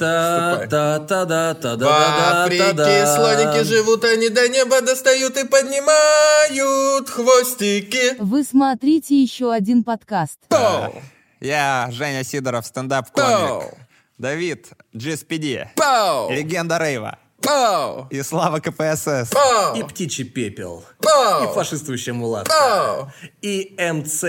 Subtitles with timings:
[0.00, 5.44] та та та да та да В Африке слоники живут, они до неба достают и
[5.44, 8.16] поднимают хвостики.
[8.18, 10.38] Вы смотрите еще один подкаст.
[10.48, 10.94] Пау!
[11.40, 13.74] Я Женя Сидоров, стендап-комик.
[14.18, 15.68] Давид, GSPD.
[15.76, 16.30] Пау!
[16.30, 17.18] Легенда Рейва.
[17.42, 18.06] Пау!
[18.10, 19.30] И Слава КПСС.
[19.30, 19.76] Пау!
[19.76, 20.84] И птичий пепел.
[21.00, 21.44] Пау!
[21.44, 22.54] И фашистующая мулатка.
[22.54, 23.12] Пау!
[23.42, 24.24] И МЦ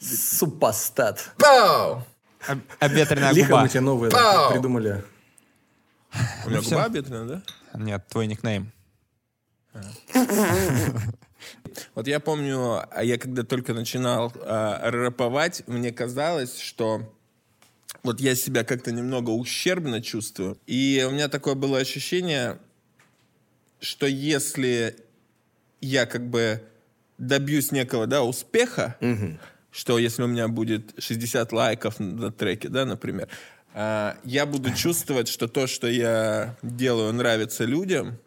[0.00, 1.30] Супостат.
[1.38, 2.02] Пау!
[2.46, 3.62] Об- Обветренная Лихо губа.
[3.62, 4.52] мы тебе новые Пау!
[4.52, 5.04] придумали.
[6.46, 7.42] У меня губа обветренная, да?
[7.78, 8.72] Нет, твой никнейм.
[11.94, 17.10] Вот я помню, а я когда только начинал а, рэповать, мне казалось, что
[18.02, 20.58] вот я себя как-то немного ущербно чувствую.
[20.66, 22.58] И у меня такое было ощущение,
[23.80, 24.96] что если
[25.80, 26.62] я как бы
[27.18, 28.96] добьюсь некого да, успеха,
[29.70, 33.28] что если у меня будет 60 лайков на треке, да, например,
[33.72, 38.18] а, я буду чувствовать, что то, что я делаю, нравится людям,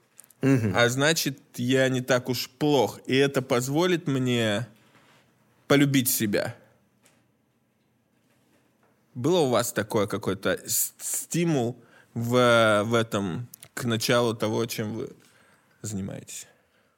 [0.76, 2.99] а значит, я не так уж плох.
[3.05, 4.68] И это позволит мне
[5.70, 6.53] полюбить себя.
[9.15, 11.81] Было у вас такое какой-то стимул
[12.13, 15.09] в, в этом к началу того, чем вы
[15.81, 16.48] занимаетесь?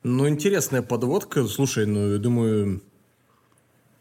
[0.01, 1.45] Ну, интересная подводка.
[1.45, 2.81] Слушай, ну, я думаю,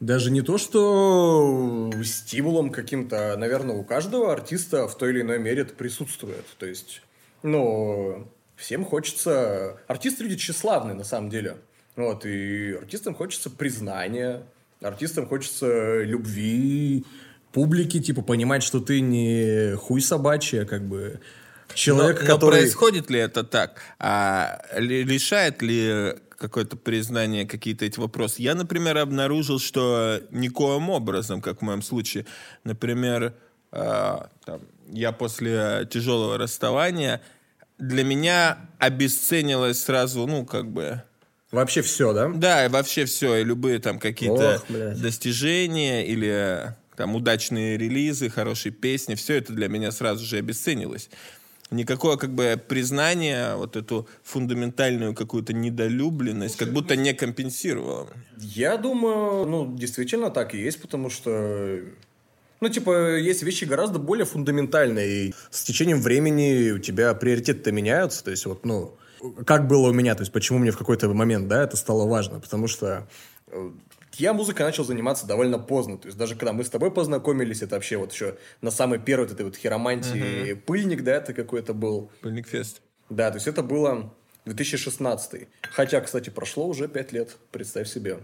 [0.05, 5.62] даже не то, что стимулом каким-то, наверное, у каждого артиста в той или иной мере
[5.62, 6.44] это присутствует.
[6.58, 7.02] То есть,
[7.42, 9.78] ну, всем хочется...
[9.88, 11.56] Артисты люди тщеславные, на самом деле.
[11.97, 14.42] Вот, и артистам хочется признания,
[14.82, 17.05] артистам хочется любви,
[17.52, 21.20] публики, типа, понимать, что ты не хуй собачий, а как бы
[21.72, 22.60] человек, но, но который...
[22.60, 23.80] происходит ли это так?
[23.98, 28.42] А ли- решает ли какое-то признание какие-то эти вопросы?
[28.42, 32.26] Я, например, обнаружил, что никоим образом, как в моем случае,
[32.64, 33.34] например,
[33.72, 34.60] а, там,
[34.92, 37.22] я после тяжелого расставания,
[37.78, 41.02] для меня обесценилось сразу, ну, как бы...
[41.50, 42.28] Вообще все, да?
[42.28, 49.14] Да, и вообще все, и любые там какие-то достижения или там удачные релизы, хорошие песни,
[49.14, 51.10] все это для меня сразу же обесценилось.
[51.74, 58.08] Никакое как бы признание, вот эту фундаментальную какую-то недолюбленность, как будто не компенсировало.
[58.38, 61.80] Я думаю, ну, действительно так и есть, потому что...
[62.60, 65.26] Ну, типа, есть вещи гораздо более фундаментальные.
[65.28, 68.24] И с течением времени у тебя приоритеты-то меняются.
[68.24, 68.96] То есть, вот, ну,
[69.44, 72.41] как было у меня, то есть, почему мне в какой-то момент, да, это стало важно.
[72.41, 73.06] Потому что
[73.48, 73.70] э,
[74.14, 75.98] я музыкой начал заниматься довольно поздно.
[75.98, 79.25] То есть, даже когда мы с тобой познакомились, это вообще вот еще на самой первой
[79.25, 82.10] вот этой вот хиромантии пыльник, да, это какой-то был.
[82.20, 82.82] Пыльникфест.
[83.10, 84.14] Да, то есть это было
[84.47, 85.48] 2016.
[85.70, 88.20] Хотя, кстати, прошло уже 5 лет, представь себе.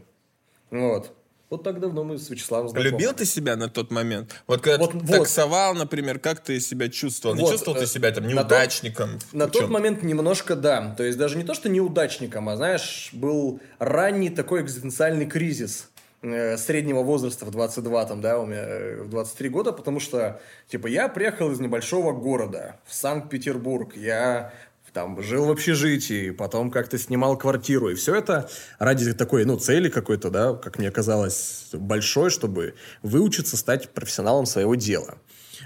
[0.70, 1.12] Вот.
[1.50, 2.90] Вот так давно мы с Вячеславом знакомы.
[2.92, 4.40] Любил ты себя на тот момент?
[4.46, 5.16] Вот когда Вот- ты вот.
[5.18, 7.34] таксовал, например, как ты себя чувствовал?
[7.34, 9.18] Не Вот, чувствовал э, ты себя там на тот- неудачником?
[9.32, 10.94] На тот момент немножко да.
[10.96, 15.88] То есть даже не то, что неудачником, а, знаешь, был ранний такой экзистенциальный кризис
[16.22, 20.40] э, среднего возраста в 22, там, да, у меня э, в 23 года, потому что,
[20.68, 24.52] типа, я приехал из небольшого города в Санкт-Петербург, я
[24.92, 29.88] там жил в общежитии, потом как-то снимал квартиру, и все это ради такой, ну, цели
[29.88, 35.18] какой-то, да, как мне казалось, большой, чтобы выучиться стать профессионалом своего дела.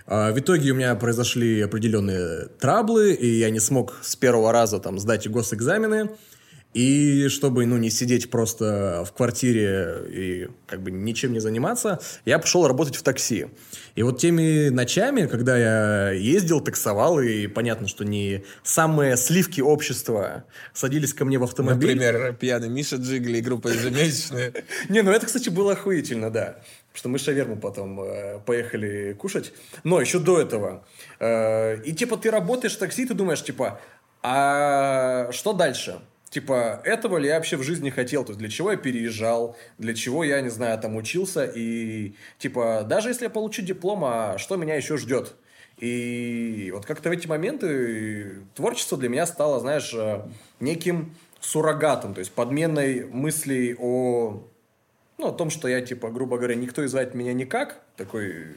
[0.06, 4.78] А, В итоге у меня произошли определенные траблы, и я не смог с первого раза
[4.78, 6.10] там сдать госэкзамены.
[6.74, 12.40] И чтобы, ну, не сидеть просто в квартире и как бы ничем не заниматься, я
[12.40, 13.46] пошел работать в такси.
[13.94, 20.44] И вот теми ночами, когда я ездил, таксовал, и понятно, что не самые сливки общества
[20.72, 21.94] садились ко мне в автомобиль.
[21.94, 24.52] Например, пьяный Миша Джигли и группа ежемесячная.
[24.88, 26.56] Не, ну это, кстати, было охуительно, да.
[26.92, 29.52] Что мы шаверму потом э, поехали кушать.
[29.84, 30.84] Но еще до этого.
[31.20, 33.80] э, и типа ты работаешь в такси, ты думаешь, типа,
[34.22, 36.00] а что дальше?
[36.34, 38.24] Типа, этого ли я вообще в жизни хотел?
[38.24, 39.56] То есть, для чего я переезжал?
[39.78, 41.44] Для чего я, не знаю, там учился?
[41.44, 45.36] И, типа, даже если я получу диплом, а что меня еще ждет?
[45.78, 50.22] И вот как-то в эти моменты творчество для меня стало, знаешь, э,
[50.58, 54.42] неким суррогатом, то есть подменой мыслей о
[55.19, 58.56] ну, о том, что я, типа, грубо говоря, никто и звать меня никак, такой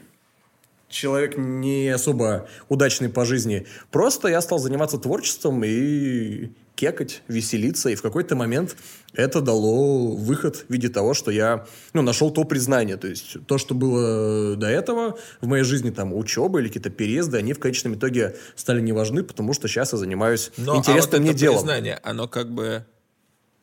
[0.89, 3.67] человек не особо удачный по жизни.
[3.91, 8.77] Просто я стал заниматься творчеством и кекать, веселиться, и в какой-то момент
[9.13, 13.57] это дало выход в виде того, что я, ну, нашел то признание, то есть то,
[13.57, 17.95] что было до этого в моей жизни, там, учеба или какие-то переезды, они в конечном
[17.95, 21.39] итоге стали не важны, потому что сейчас я занимаюсь Но, а интересным вот мне это
[21.39, 21.57] делом.
[21.57, 22.85] признание, оно как бы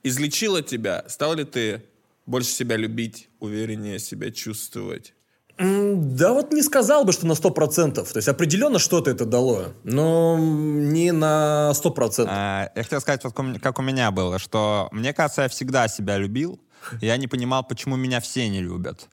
[0.02, 1.04] излечило тебя?
[1.08, 1.84] Стал ли ты
[2.26, 5.14] больше себя любить, увереннее себя чувствовать?
[5.56, 7.92] Да вот не сказал бы, что на 100%.
[7.94, 12.26] То есть определенно что-то это дало, но не на 100%.
[12.28, 16.18] А, Я хотел сказать, вот как у меня было, что мне кажется, я всегда себя
[16.18, 16.60] любил.
[17.00, 19.08] Я не понимал, почему меня все не любят.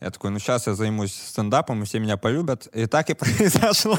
[0.00, 2.66] Я такой, ну сейчас я займусь стендапом, и все меня полюбят.
[2.68, 3.98] И так и произошло.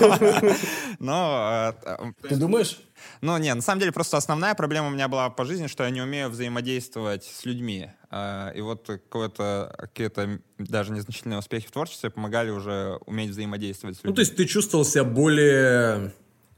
[0.97, 2.79] Но, э, э, Ты думаешь?
[3.21, 5.91] ну, не, на самом деле просто основная проблема у меня была по жизни, что я
[5.91, 7.91] не умею взаимодействовать с людьми.
[8.09, 14.09] А, И вот какие-то даже незначительные успехи в творчестве помогали уже уметь взаимодействовать с людьми.
[14.09, 16.13] Ну, то есть ты чувствовал себя более,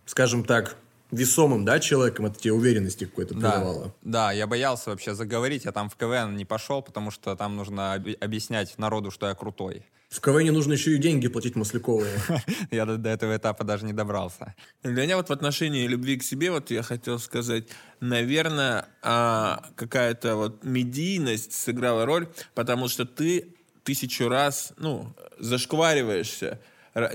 [0.06, 0.78] скажем так,
[1.14, 2.26] весомым, да, человеком?
[2.26, 3.96] Это тебе уверенности какой-то Да, придавало?
[4.02, 7.94] да, я боялся вообще заговорить, я там в КВН не пошел, потому что там нужно
[7.94, 9.86] оби- объяснять народу, что я крутой.
[10.10, 12.14] В КВН нужно еще и деньги платить Масляковые.
[12.72, 14.54] Я до, этого этапа даже не добрался.
[14.84, 17.64] Для меня вот в отношении любви к себе, вот я хотел сказать,
[18.00, 26.60] наверное, а, какая-то вот медийность сыграла роль, потому что ты тысячу раз, ну, зашквариваешься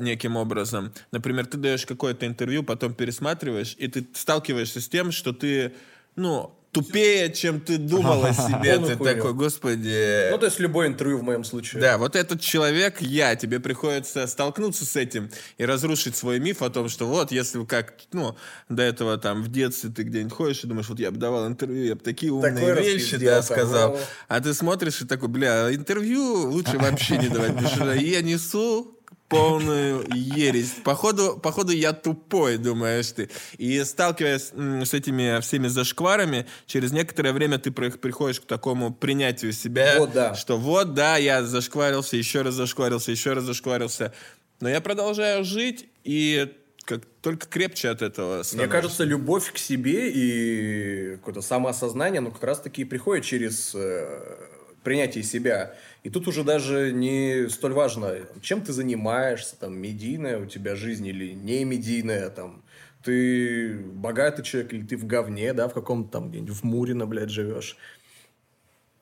[0.01, 0.93] неким образом.
[1.13, 5.73] Например, ты даешь какое-то интервью, потом пересматриваешь, и ты сталкиваешься с тем, что ты,
[6.17, 8.79] ну, тупее, чем ты думал о себе.
[8.79, 11.81] Ты такой, господи, Ну, то есть любое интервью в моем случае.
[11.81, 16.71] да, вот этот человек, я, тебе приходится столкнуться с этим и разрушить свой миф о
[16.71, 18.37] том, что вот, если как, ну,
[18.69, 21.85] до этого там в детстве ты где-нибудь ходишь и думаешь, вот я бы давал интервью,
[21.85, 23.93] я бы такие умные Такое вещи да, сказал.
[23.95, 23.99] ну.
[24.29, 28.98] А ты смотришь и такой, бля, интервью лучше вообще не давать, потому что я несу
[29.29, 30.75] полную ересь.
[30.85, 33.29] Походу, походу я тупой, думаешь ты.
[33.59, 34.53] И сталкиваясь
[34.87, 40.13] с этими всеми зашкварами, через некоторое время ты при- приходишь к такому принятию себя, Вот
[40.13, 40.35] да.
[40.35, 44.13] что вот, да, я зашкварился, еще раз зашкварился, еще раз зашкварился.
[44.61, 46.53] Но я продолжаю жить, и
[46.85, 48.73] как только крепче от этого Мне становишься.
[48.73, 54.39] кажется, любовь к себе и какое-то самоосознание, ну, как раз-таки приходит через э,
[54.83, 55.75] принятие себя.
[56.09, 61.07] И тут уже даже не столь важно, чем ты занимаешься, там, медийная у тебя жизнь
[61.07, 62.65] или не медийная, там,
[63.05, 67.29] ты богатый человек или ты в говне, да, в каком-то там где-нибудь в Мурино, блядь,
[67.29, 67.77] живешь.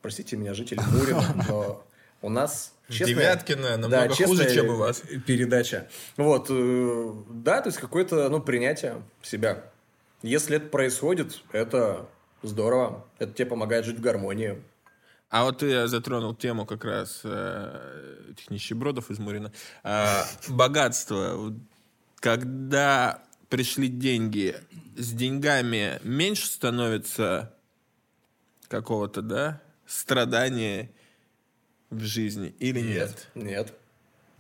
[0.03, 1.87] Простите меня, жители Мурина, но
[2.23, 5.05] у нас честная- Девяткино намного хуже, честная чем у вас.
[5.29, 5.87] Передача.
[6.17, 9.63] Вот, э, да, то есть какое-то, ну, принятие себя.
[10.23, 12.09] Если это происходит, это
[12.43, 13.07] здорово.
[13.21, 14.61] Это тебе помогает жить в гармонии.
[15.29, 19.53] А вот ты затронул тему как раз э, этих нищебродов из Мурина.
[19.83, 21.55] Э, богатство.
[22.17, 24.57] Когда пришли деньги,
[24.97, 27.55] с деньгами меньше становится
[28.69, 30.91] какого-то, да, страдания
[31.91, 33.29] в жизни или нет?
[33.35, 33.75] Нет.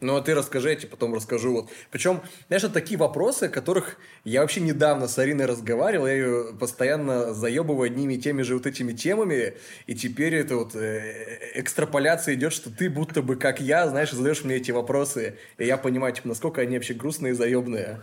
[0.00, 1.52] Ну, а ты расскажи, я тебе потом расскажу.
[1.52, 1.70] Вот.
[1.90, 6.54] Причем, знаешь, это такие вопросы, о которых я вообще недавно с Ариной разговаривал, я ее
[6.58, 9.54] постоянно заебываю одними и теми же вот этими темами,
[9.87, 14.44] и теперь это вот э, экстраполяция идет, что ты будто бы как я, знаешь, задаешь
[14.44, 18.02] мне эти вопросы, и я понимаю, типа, насколько они вообще грустные и заебные.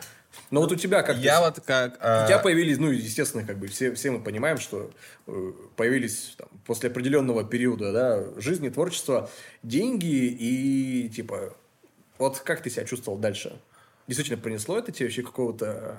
[0.50, 1.94] Но вот у тебя как Я вот как...
[1.94, 4.90] У тебя э, появились, ну, естественно, как бы все, все мы понимаем, что
[5.28, 9.30] э, появились там, после определенного периода да, жизни, творчества,
[9.62, 11.56] деньги и, типа,
[12.24, 13.54] вот как ты себя чувствовал дальше?
[14.08, 15.98] Действительно, принесло это тебе вообще какого-то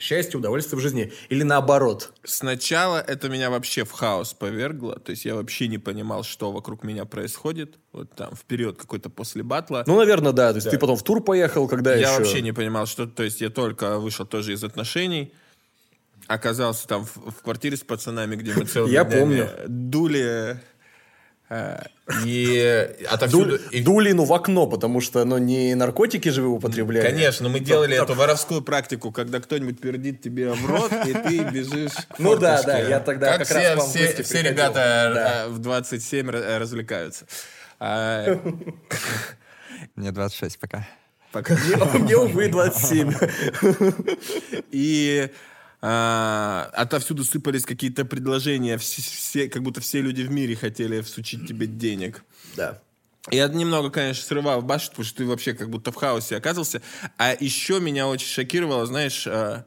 [0.00, 1.12] счастья, удовольствия в жизни?
[1.28, 2.12] Или наоборот?
[2.24, 6.82] Сначала это меня вообще в хаос повергло, то есть я вообще не понимал, что вокруг
[6.82, 9.84] меня происходит, вот там в период какой-то после батла.
[9.86, 10.50] Ну, наверное, да.
[10.50, 12.18] То есть ты потом в тур поехал, когда я еще...
[12.18, 15.32] вообще не понимал, что, то есть я только вышел тоже из отношений,
[16.26, 19.48] оказался там в, в квартире с пацанами, где мы целыми Я помню.
[19.66, 20.56] дули, э,
[22.24, 23.58] и отовсюду...
[23.58, 27.04] Ду- и- Дули, ну, в окно, потому что, ну, не наркотики же вы употребляли.
[27.04, 31.92] Конечно, мы делали эту воровскую практику, когда кто-нибудь пердит тебе в рот, и ты бежишь
[32.18, 34.50] Ну да, да, я тогда как все, раз все, все приходил.
[34.52, 35.44] ребята Да.
[35.46, 37.26] э, в 27 ра- развлекаются.
[37.80, 38.38] А,
[39.96, 40.86] Мне 26 пока.
[41.32, 43.12] пока- Мне, мне, увы, 27.
[44.70, 45.30] И
[45.82, 51.46] а, отовсюду сыпались какие-то предложения, все, все- как будто все люди в мире хотели всучить
[51.48, 52.22] тебе денег.
[52.56, 52.80] Да.
[53.30, 56.82] И это немного, конечно, срывало башню, потому что ты вообще как будто в хаосе оказывался.
[57.18, 59.66] А еще меня очень шокировало, знаешь, а,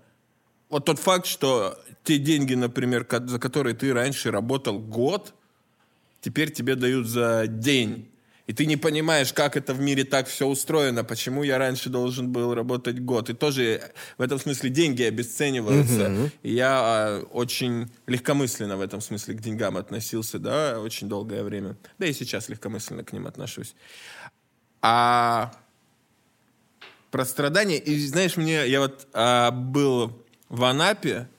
[0.69, 5.33] вот тот факт, что те деньги, например, за которые ты раньше работал год,
[6.21, 8.09] теперь тебе дают за день.
[8.45, 12.29] И ты не понимаешь, как это в мире так все устроено, почему я раньше должен
[12.31, 13.29] был работать год.
[13.29, 13.81] И тоже
[14.17, 16.29] в этом смысле деньги обесцениваются.
[16.41, 21.77] И я а, очень легкомысленно в этом смысле к деньгам относился, да, очень долгое время.
[21.99, 23.75] Да и сейчас легкомысленно к ним отношусь.
[24.81, 25.53] А
[27.11, 30.11] про страдания, и знаешь, мне, я вот а, был
[30.49, 31.29] в Анапе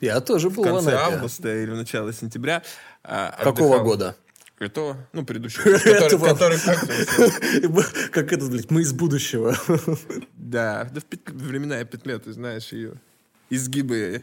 [0.00, 1.14] Я тоже был в в конце Анапе.
[1.14, 2.62] августа или в начале сентября.
[3.04, 3.84] а, Какого отдыхал.
[3.84, 4.16] года?
[4.60, 5.62] Этого, ну, предыдущего.
[5.78, 6.58] Который, который
[8.10, 9.56] как это, блядь, мы из будущего.
[10.36, 12.94] Да, да в пет- временная петля, ты знаешь ее.
[13.50, 14.22] Изгибы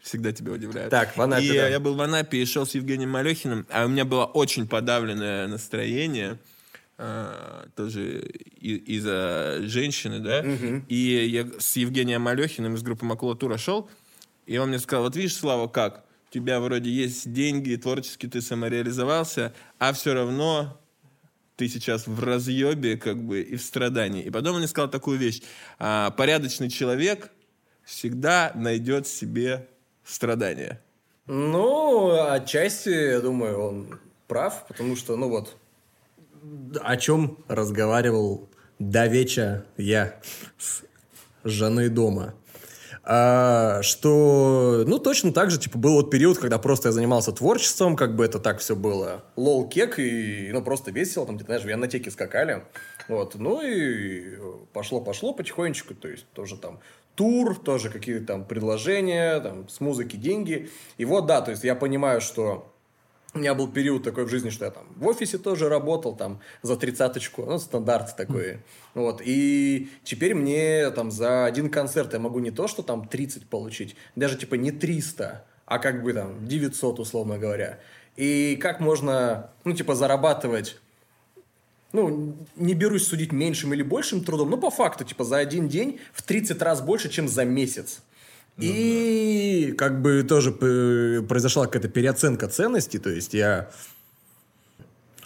[0.00, 0.90] всегда тебя удивляют.
[0.90, 1.68] Так, в Анапе, И да.
[1.68, 5.46] я был в Анапе и шел с Евгением Малехиным, а у меня было очень подавленное
[5.46, 6.38] настроение,
[6.98, 8.24] а, тоже
[8.60, 10.44] и- из-за женщины, да.
[10.88, 10.96] И
[11.28, 13.88] я с Евгением Малехиным из группы Макулатура шел,
[14.46, 16.04] и он мне сказал, вот видишь, Слава, как?
[16.28, 20.80] У тебя вроде есть деньги, творчески ты самореализовался, а все равно
[21.56, 24.22] ты сейчас в разъебе как бы и в страдании.
[24.22, 25.40] И потом он мне сказал такую вещь.
[25.78, 27.30] А, порядочный человек
[27.84, 29.68] всегда найдет себе
[30.04, 30.82] страдания.
[31.26, 35.56] Ну, отчасти, я думаю, он прав, потому что, ну вот,
[36.82, 40.20] о чем разговаривал до вечера я
[40.58, 40.82] с
[41.44, 42.34] женой дома.
[43.08, 47.94] А, что, ну, точно так же, типа, был вот период, когда просто я занимался творчеством,
[47.94, 49.22] как бы это так все было.
[49.36, 52.64] Лол, кек, и, ну, просто весело, там, где-то, знаешь, в янотеке скакали.
[53.06, 54.36] Вот, ну, и
[54.72, 56.80] пошло-пошло потихонечку, то есть тоже там
[57.14, 60.68] тур, тоже какие-то там предложения, там, с музыки деньги.
[60.98, 62.72] И вот, да, то есть я понимаю, что
[63.36, 66.40] у меня был период такой в жизни, что я там в офисе тоже работал, там,
[66.62, 68.58] за тридцаточку, ну, стандарт такой.
[68.94, 73.46] Вот, и теперь мне там за один концерт я могу не то, что там 30
[73.48, 77.78] получить, даже типа не 300, а как бы там 900, условно говоря.
[78.16, 80.78] И как можно, ну, типа, зарабатывать
[81.92, 85.98] ну, не берусь судить меньшим или большим трудом, но по факту, типа, за один день
[86.12, 88.02] в 30 раз больше, чем за месяц.
[88.58, 93.70] И как бы тоже произошла какая-то переоценка ценностей, то есть я...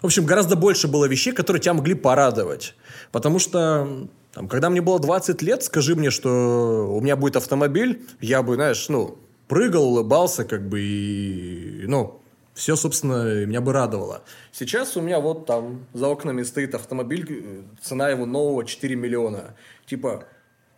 [0.00, 2.75] В общем, гораздо больше было вещей, которые тебя могли порадовать.
[3.12, 8.06] Потому что, там, когда мне было 20 лет, скажи мне, что у меня будет автомобиль,
[8.20, 12.20] я бы, знаешь, ну, прыгал, улыбался, как бы, и, ну,
[12.54, 14.22] все, собственно, меня бы радовало.
[14.52, 19.54] Сейчас у меня вот там за окнами стоит автомобиль, э, цена его нового 4 миллиона.
[19.87, 20.25] Типа,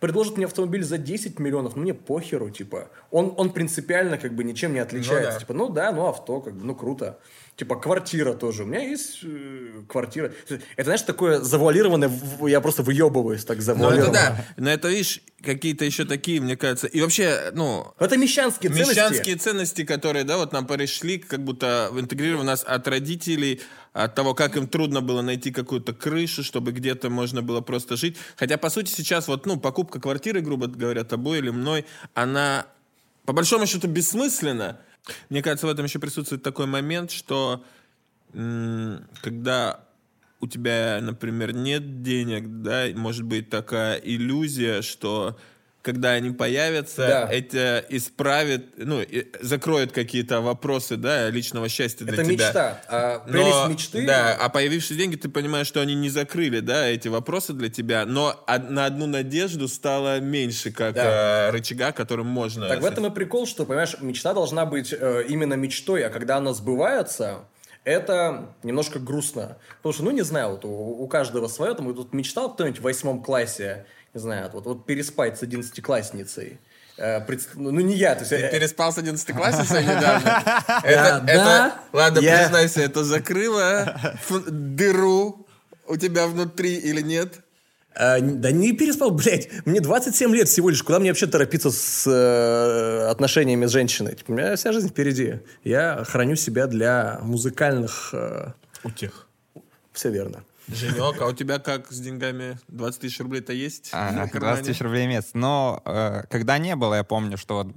[0.03, 2.89] предложат мне автомобиль за 10 миллионов, ну мне похеру, типа.
[3.13, 5.35] Он, он принципиально как бы ничем не отличается.
[5.35, 5.39] да.
[5.39, 7.21] Типа, ну да, ну авто, как бы, ну круто.
[7.55, 8.63] Типа, квартира тоже.
[8.63, 10.33] У меня есть э, квартира.
[10.49, 12.11] Это, знаешь, такое завуалированное,
[12.49, 14.17] я просто выебываюсь так Ну, завуалированно.
[14.17, 14.45] это да.
[14.57, 16.87] Но это, видишь, какие-то еще такие, мне кажется.
[16.87, 18.91] И вообще, ну, Это мещанские ценности.
[18.91, 23.61] Мещанские ценности, которые, да, вот нам пришли, как будто интегрированы нас от родителей,
[23.93, 28.17] от того, как им трудно было найти какую-то крышу, чтобы где-то можно было просто жить.
[28.37, 32.67] Хотя, по сути, сейчас вот, ну, покупка квартиры, грубо говоря, тобой или мной, она,
[33.27, 34.81] по большому счету, бессмысленна.
[35.31, 37.65] Мне кажется, в этом еще присутствует такой момент, что
[38.33, 39.85] когда
[40.41, 45.39] у тебя, например, нет денег, да, может быть такая иллюзия, что
[45.83, 47.29] когда они появятся, Да.
[47.31, 52.47] это исправит, ну, и закроет какие-то вопросы, да, личного счастья для Это тебя.
[52.47, 52.83] мечта.
[52.89, 54.07] А Но, мечты...
[54.07, 58.07] Да, а появившиеся деньги, ты понимаешь, что они не закрыли, да, эти вопросы для тебя,
[58.07, 61.49] но на одну надежду стало меньше, как Да.
[61.49, 62.69] э, рычага, которым можно...
[62.69, 66.37] Так в этом и прикол, что, понимаешь, мечта должна быть э, именно мечтой, а когда
[66.37, 67.41] она сбывается,
[67.85, 69.57] это немножко грустно.
[69.79, 71.75] Потому что, ну, не знаю, вот у, у каждого свое.
[71.75, 76.59] Там, вот мечтал кто-нибудь в восьмом классе, не знаю, вот, вот переспать с одиннадцатиклассницей.
[76.99, 78.31] Э, предс- ну, не я, то есть...
[78.31, 80.43] Ты э, переспал с 11 классницей недавно?
[80.85, 83.99] Это, это- ладно, признайся, это закрыло
[84.49, 85.47] дыру
[85.89, 87.41] у тебя внутри или нет?
[87.95, 89.49] А, н- да не переспал, блядь.
[89.67, 90.83] Мне 27 лет всего лишь.
[90.83, 94.15] Куда мне вообще торопиться с э, отношениями с женщиной?
[94.15, 95.41] Типа, у меня вся жизнь впереди.
[95.65, 98.11] Я храню себя для музыкальных...
[98.13, 98.53] э,
[98.85, 99.27] У тех.
[99.93, 100.45] все верно.
[100.69, 102.59] Женек, а у тебя как с деньгами?
[102.69, 103.91] 20 тысяч рублей-то есть?
[103.91, 104.31] Кармане?
[104.33, 105.31] 20 тысяч рублей месяц.
[105.35, 107.69] Но э, когда не было, я помню, что вот,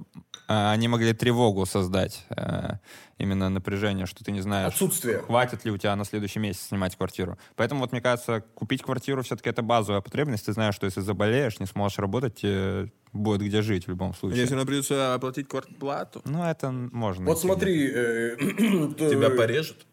[0.48, 2.24] э, они могли тревогу создать.
[2.30, 2.74] э,
[3.18, 5.20] именно напряжение, что ты не знаешь, Отсутствие.
[5.20, 7.38] хватит ли у тебя на следующий месяц снимать квартиру.
[7.56, 10.46] Поэтому вот мне кажется, купить квартиру все-таки это базовая потребность.
[10.46, 14.40] Ты знаешь, что если заболеешь, не сможешь работать, тебе будет где жить в любом случае.
[14.40, 17.24] Если нам придется оплатить квартплату, Ну, это можно.
[17.26, 17.90] Вот смотри...
[17.90, 18.36] э,
[18.98, 19.86] тебя порежут.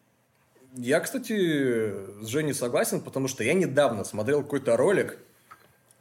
[0.75, 5.19] Я, кстати, с Женей согласен, потому что я недавно смотрел какой-то ролик,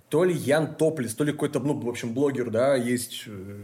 [0.08, 3.56] то ли Ян Топлис, то ли какой-то, ну, в общем, блогер, да, есть э,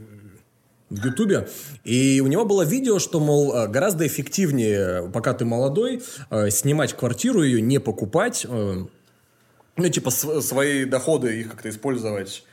[0.91, 1.49] в Ютубе.
[1.85, 6.95] И у него было видео, что, мол, э, гораздо эффективнее, пока ты молодой, э, снимать
[6.95, 12.45] квартиру, ее не покупать, ну, типа, св- свои доходы, их как-то использовать,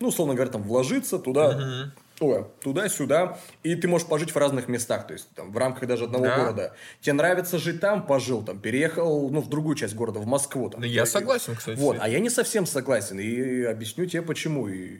[0.00, 5.06] ну, условно говоря, там, вложиться туда, ой, туда-сюда, и ты можешь пожить в разных местах,
[5.06, 6.36] то есть, там, в рамках даже одного Да.
[6.36, 6.76] города.
[7.00, 10.70] Тебе нравится жить там, пожил, там, переехал, ну, в другую часть города, в Москву.
[10.70, 14.68] Там, Да я согласен, кстати, Вот, а я не совсем согласен, и объясню тебе, почему.
[14.68, 14.98] И...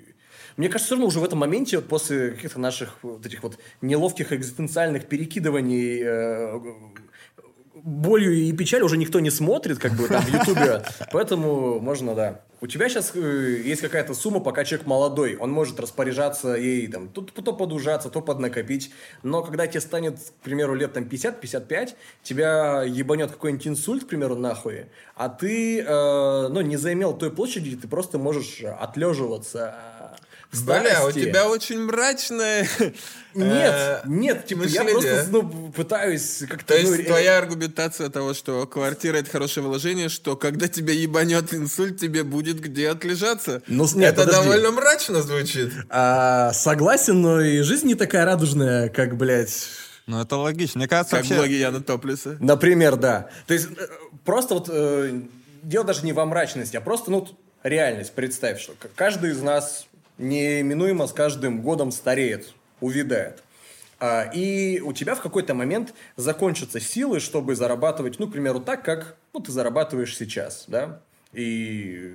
[0.57, 3.59] Мне кажется, все равно уже в этом моменте, вот после каких-то наших вот этих вот
[3.83, 6.59] неловких экзистенциальных перекидываний э,
[7.75, 10.83] болью и печалью уже никто не смотрит, как бы, там, в Ютубе.
[11.13, 12.41] Поэтому можно, да.
[12.63, 15.37] У тебя сейчас э, есть какая-то сумма, пока человек молодой.
[15.37, 18.91] Он может распоряжаться ей, там, то, то подужаться, то поднакопить.
[19.23, 24.37] Но когда тебе станет, к примеру, лет там 50-55, тебя ебанет какой-нибудь инсульт, к примеру,
[24.37, 29.75] нахуй, а ты, э, ну, не заимел той площади, ты просто можешь отлеживаться
[30.65, 32.69] Бля, у тебя очень мрачное...
[33.35, 36.73] Нет, э, нет, типа, я просто, ну, пытаюсь как-то...
[36.75, 40.95] То ну, есть э, твоя аргументация того, что квартира это хорошее вложение, что когда тебя
[40.95, 43.63] ебанет инсульт, тебе будет где отлежаться.
[43.67, 44.43] Ну, нет, это подожди.
[44.43, 45.71] довольно мрачно звучит.
[45.91, 49.69] А, согласен, но и жизнь не такая радужная, как, блядь...
[50.07, 50.79] Ну, это логично.
[50.79, 51.35] Мне кажется, Как вообще...
[51.35, 52.37] блоги Яна Топлиса.
[52.41, 53.29] Например, да.
[53.47, 53.87] То есть, э,
[54.25, 55.21] просто вот э,
[55.63, 57.29] дело даже не во мрачности, а просто, ну,
[57.63, 58.13] реальность.
[58.13, 59.87] Представь, что каждый из нас
[60.19, 63.43] неминуемо с каждым годом стареет, увядает.
[63.99, 68.85] А, и у тебя в какой-то момент закончатся силы, чтобы зарабатывать, ну, к примеру, так,
[68.85, 71.01] как ну, ты зарабатываешь сейчас, да,
[71.33, 72.15] и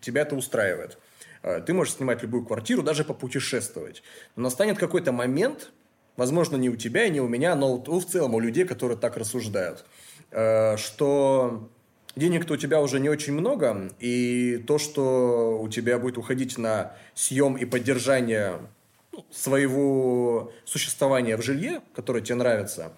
[0.00, 0.98] тебя это устраивает.
[1.42, 4.02] А, Ты можешь снимать любую квартиру, даже попутешествовать.
[4.34, 5.70] Но настанет какой-то момент,
[6.16, 8.64] возможно, не у тебя и не у меня, но вот у- в целом у людей,
[8.64, 9.84] которые так рассуждают,
[10.32, 11.68] э, что
[12.16, 16.94] денег-то у тебя уже не очень много, и то, что у тебя будет уходить на
[17.14, 18.60] съем и поддержание
[19.30, 22.92] своего существования в жилье, которое тебе нравится,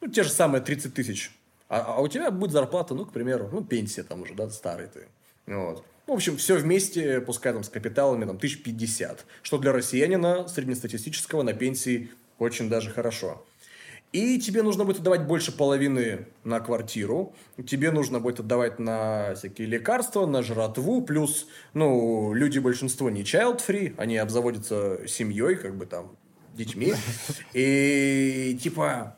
[0.00, 1.32] ну, те же самые 30 тысяч,
[1.68, 4.88] а, а у тебя будет зарплата, ну, к примеру, ну, пенсия там уже, да, старый
[4.88, 5.06] ты.
[5.46, 5.84] Вот.
[6.06, 11.42] В общем, все вместе, пускай там с капиталами, там, тысяч пятьдесят, что для россиянина среднестатистического
[11.42, 13.44] на пенсии очень даже хорошо.
[14.12, 17.32] И тебе нужно будет отдавать больше половины на квартиру,
[17.64, 23.94] тебе нужно будет отдавать на всякие лекарства, на жратву, плюс, ну, люди большинство не child-free,
[23.98, 26.16] они обзаводятся семьей, как бы там,
[26.54, 26.94] детьми.
[27.52, 29.16] И типа,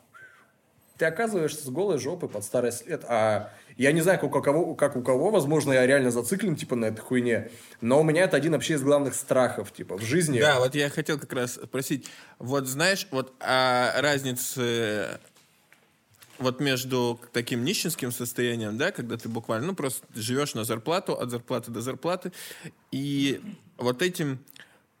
[0.97, 3.03] ты оказываешься с голой жопой под старый след.
[3.07, 6.75] А я не знаю, как у кого, как у кого, возможно, я реально зациклен, типа,
[6.75, 7.49] на этой хуйне.
[7.81, 10.39] Но у меня это один вообще из главных страхов, типа, в жизни.
[10.39, 12.07] Да, вот я хотел как раз спросить.
[12.39, 15.19] Вот знаешь, вот а разницы
[16.39, 21.29] вот между таким нищенским состоянием, да, когда ты буквально, ну, просто живешь на зарплату, от
[21.29, 22.31] зарплаты до зарплаты,
[22.91, 23.41] и
[23.77, 24.39] вот этим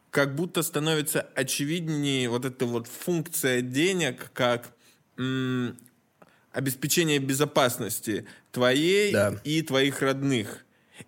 [0.09, 4.71] как будто становится очевиднее вот эта вот функция денег, как
[6.51, 9.35] обеспечение безопасности твоей Да.
[9.43, 10.63] и твоих родных.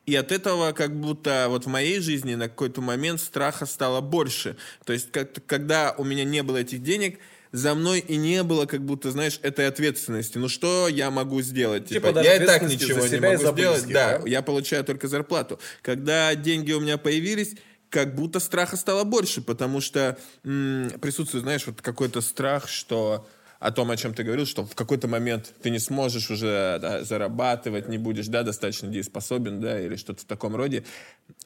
[0.06, 4.58] И от этого как будто вот в моей жизни на какой-то момент страха стало больше.
[4.84, 7.20] То есть как когда у меня не было этих денег,
[7.52, 10.38] за мной и не было как будто, знаешь, этой ответственности.
[10.38, 11.88] Ну что я могу сделать?
[11.88, 13.56] Типа даже я и так ничего за не могу сделать.
[13.86, 14.30] близких, да, да?
[14.30, 15.60] я получаю только зарплату.
[15.82, 17.56] Когда деньги у меня появились,
[17.90, 23.26] как будто страха стало больше, потому что м, присутствует, знаешь, вот какой-то страх, что
[23.60, 27.04] о том, о чем ты говорил, что в какой-то момент ты не сможешь уже да,
[27.04, 30.84] зарабатывать, не будешь, да, достаточно дееспособен, да, или что-то в таком роде.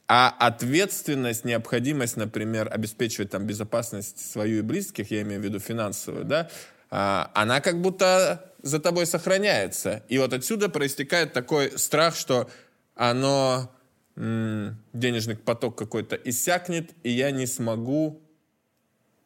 [0.07, 6.25] А ответственность, необходимость, например, обеспечивать там безопасность свою и близких, я имею в виду финансовую,
[6.25, 6.49] да,
[6.89, 10.03] а, она как будто за тобой сохраняется.
[10.09, 12.49] И вот отсюда проистекает такой страх, что
[12.95, 13.71] оно,
[14.15, 18.21] денежный поток какой-то иссякнет, и я не смогу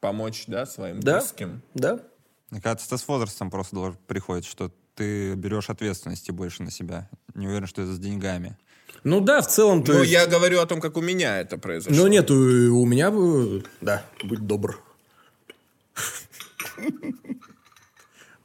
[0.02, 1.62] помочь, да, своим Да, близким.
[1.74, 2.00] да.
[2.54, 7.10] Мне кажется, это с возрастом просто приходит, что ты берешь ответственности больше на себя.
[7.34, 8.56] Не уверен, что это с деньгами.
[9.04, 11.58] Ну да, в целом, то Ну, есть- я говорю о том, как у меня это
[11.58, 11.98] произошло.
[12.00, 13.10] Ну нет, у, у меня...
[13.10, 14.80] бы- Да, будь добр.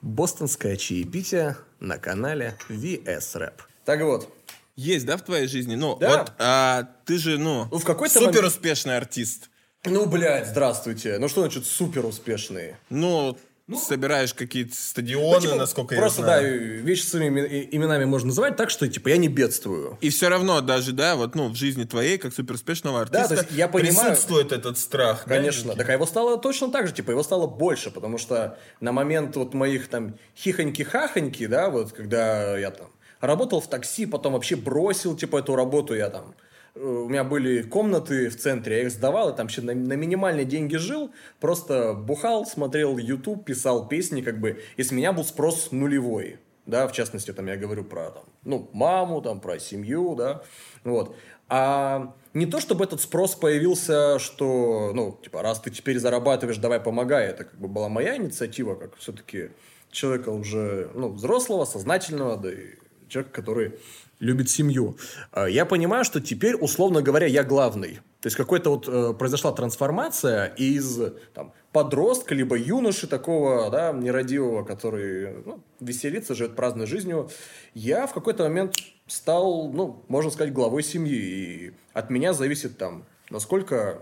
[0.00, 3.60] Бостонское чаепитие на канале VS Rap.
[3.84, 4.34] Так вот,
[4.74, 5.74] Есть, да, в твоей жизни?
[5.74, 6.18] Ну, Да.
[6.20, 9.50] вот а, ты же, ну, Ну, в какой-то супер момент- успешный артист.
[9.84, 11.18] ну, блядь, здравствуйте.
[11.18, 12.78] Ну, что значит супер успешные?
[12.88, 13.36] Ну,
[13.76, 16.82] собираешь какие-то стадионы, типа, насколько просто, я да, знаю.
[16.84, 19.98] вещи своими име- именами можно называть так, что, типа, я не бедствую.
[20.00, 23.48] И все равно даже, да, вот, ну, в жизни твоей, как суперуспешного артиста, то есть
[23.50, 25.24] я понимаю- присутствует этот страх.
[25.26, 25.68] да, Конечно.
[25.68, 25.78] некий?
[25.78, 29.36] Так а его стало точно так же, типа, его стало больше, потому что на момент
[29.36, 32.88] вот моих там хихоньки-хахоньки, да, вот когда я там
[33.20, 36.34] работал в такси, потом вообще бросил, типа, эту работу, я там
[36.80, 40.44] у меня были комнаты в центре, я их сдавал, и там вообще на, на минимальные
[40.44, 41.10] деньги жил,
[41.40, 46.86] просто бухал, смотрел YouTube, писал песни, как бы, и с меня был спрос нулевой, да,
[46.86, 50.42] в частности, там я говорю про, там, ну, маму, там, про семью, да,
[50.84, 51.16] вот.
[51.48, 56.78] А не то, чтобы этот спрос появился, что, ну, типа, раз ты теперь зарабатываешь, давай
[56.78, 59.50] помогай, это как бы была моя инициатива, как все-таки
[59.90, 62.74] человека уже, ну, взрослого, сознательного, да и
[63.08, 63.78] человека, который
[64.20, 64.96] любит семью.
[65.32, 68.00] А Я понимаю, что теперь, условно говоря, я главный.
[68.20, 71.00] То есть какой-то вот э, произошла трансформация из
[71.34, 77.30] там, подростка, либо юноши такого, да, нерадивого, который ну, веселится, живет праздной жизнью.
[77.74, 78.74] Я в какой-то момент
[79.06, 81.16] стал, ну, можно сказать, главой семьи.
[81.16, 84.00] И от меня зависит там, насколько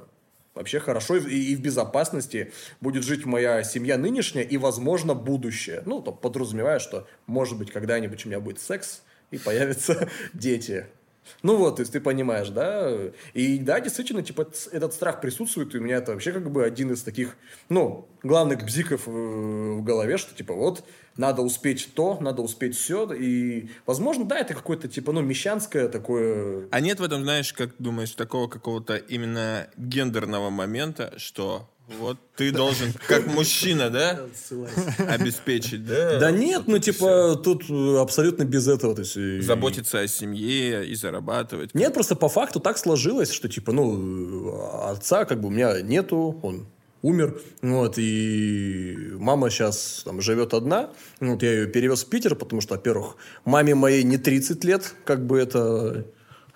[0.55, 5.83] вообще хорошо и, и в безопасности будет жить моя семья нынешняя и, возможно, будущее.
[5.85, 10.87] Ну, то подразумевая, что, может быть, когда-нибудь у меня будет секс и появятся дети.
[11.43, 12.93] Ну вот, то есть ты понимаешь, да?
[13.35, 16.93] И да, действительно, типа, этот страх присутствует, и у меня это вообще как бы один
[16.93, 17.37] из таких,
[17.69, 20.85] ну, главных бзиков э, в голове, что типа вот
[21.17, 26.69] надо успеть то, надо успеть все, и, возможно, да, это какое-то типа, ну, мещанское такое...
[26.71, 32.51] А нет в этом, знаешь, как думаешь, такого какого-то именно гендерного момента, что вот ты
[32.51, 34.20] должен, как мужчина, да,
[35.09, 36.18] обеспечить, да?
[36.18, 37.64] Да нет, ну типа тут
[37.99, 38.94] абсолютно без этого.
[38.94, 41.75] То есть, Заботиться о семье и зарабатывать.
[41.75, 46.38] Нет, просто по факту так сложилось, что типа, ну, отца как бы у меня нету,
[46.42, 46.66] он
[47.03, 52.61] умер, вот, и мама сейчас там живет одна, вот, я ее перевез в Питер, потому
[52.61, 56.07] что, во-первых, маме моей не 30 лет, как бы это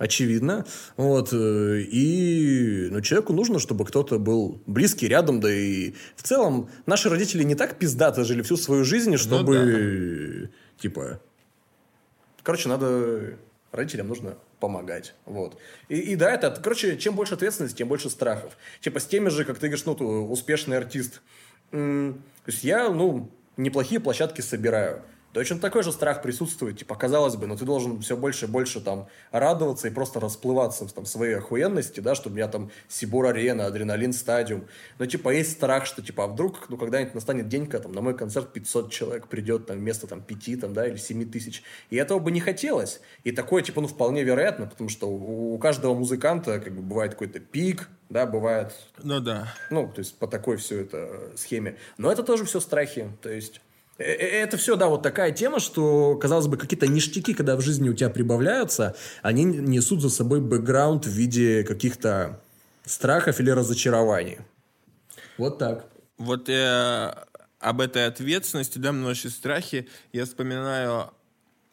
[0.01, 0.67] очевидно.
[0.97, 1.33] Вот.
[1.33, 7.09] Э, и ну, человеку нужно, чтобы кто-то был близкий, рядом, да и в целом наши
[7.09, 10.81] родители не так пиздато жили всю свою жизнь, чтобы, ну, да.
[10.81, 11.21] типа...
[12.43, 13.37] Короче, надо...
[13.73, 15.15] Родителям нужно помогать.
[15.27, 15.57] Вот.
[15.89, 18.57] И, и да, это, короче, чем больше ответственности, тем больше страхов.
[18.81, 19.93] Типа с теми же, как ты говоришь, ну,
[20.29, 21.21] успешный артист.
[21.71, 22.15] То
[22.47, 25.03] есть я, ну, неплохие площадки собираю.
[25.33, 28.81] Точно такой же страх присутствует, типа, казалось бы, но ты должен все больше и больше
[28.81, 33.67] там радоваться и просто расплываться в там, своей охуенности, да, чтобы у меня там Сибур-арена,
[33.67, 34.67] Адреналин стадиум.
[34.99, 38.01] Но, типа, есть страх, что, типа, а вдруг, ну, когда-нибудь настанет день, когда там на
[38.01, 41.63] мой концерт 500 человек придет, там, вместо там 5, там, да, или 7 тысяч.
[41.91, 43.01] И этого бы не хотелось.
[43.23, 47.13] И такое, типа, ну, вполне вероятно, потому что у, у каждого музыканта, как бы, бывает
[47.13, 48.73] какой-то пик, да, бывает...
[49.01, 49.55] Ну, да.
[49.71, 51.77] Ну, то есть, по такой все это схеме.
[51.99, 53.61] Но это тоже все страхи, то есть...
[54.01, 57.89] Э, это все, да, вот такая тема, что, казалось бы, какие-то ништяки, когда в жизни
[57.89, 62.41] у тебя прибавляются, они несут за собой бэкграунд в виде каких-то
[62.85, 64.39] страхов или разочарований.
[65.37, 65.87] Вот так.
[66.17, 67.15] Вот э,
[67.59, 71.11] об этой ответственности, да, множестве страхи, я вспоминаю,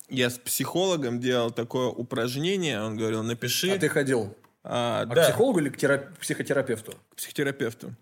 [0.09, 3.71] я с психологом делал такое упражнение, он говорил, напиши...
[3.71, 4.35] А ты ходил?
[4.69, 5.23] А, а да.
[5.23, 6.17] к психологу или к терап...
[6.19, 6.91] психотерапевту?
[7.11, 7.95] К психотерапевту.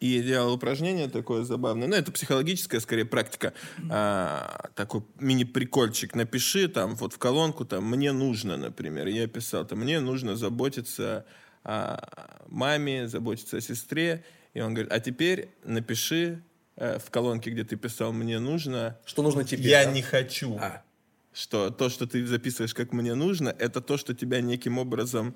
[0.00, 1.88] И делал упражнение такое забавное.
[1.88, 3.54] Ну, это психологическая, скорее, практика.
[3.88, 6.14] А, такой мини-прикольчик.
[6.14, 9.06] Напиши там вот в колонку, там, мне нужно, например.
[9.06, 11.24] Я писал, там, мне нужно заботиться
[11.64, 11.98] о
[12.48, 14.22] маме, заботиться о сестре.
[14.52, 16.42] И он говорит, а теперь напиши
[16.76, 18.98] э, в колонке, где ты писал, мне нужно...
[19.06, 19.70] Что нужно тебе?
[19.70, 19.92] Я да?
[19.92, 20.58] не хочу.
[20.60, 20.82] А.
[21.32, 25.34] Что то, что ты записываешь, как мне нужно, это то, что тебя неким образом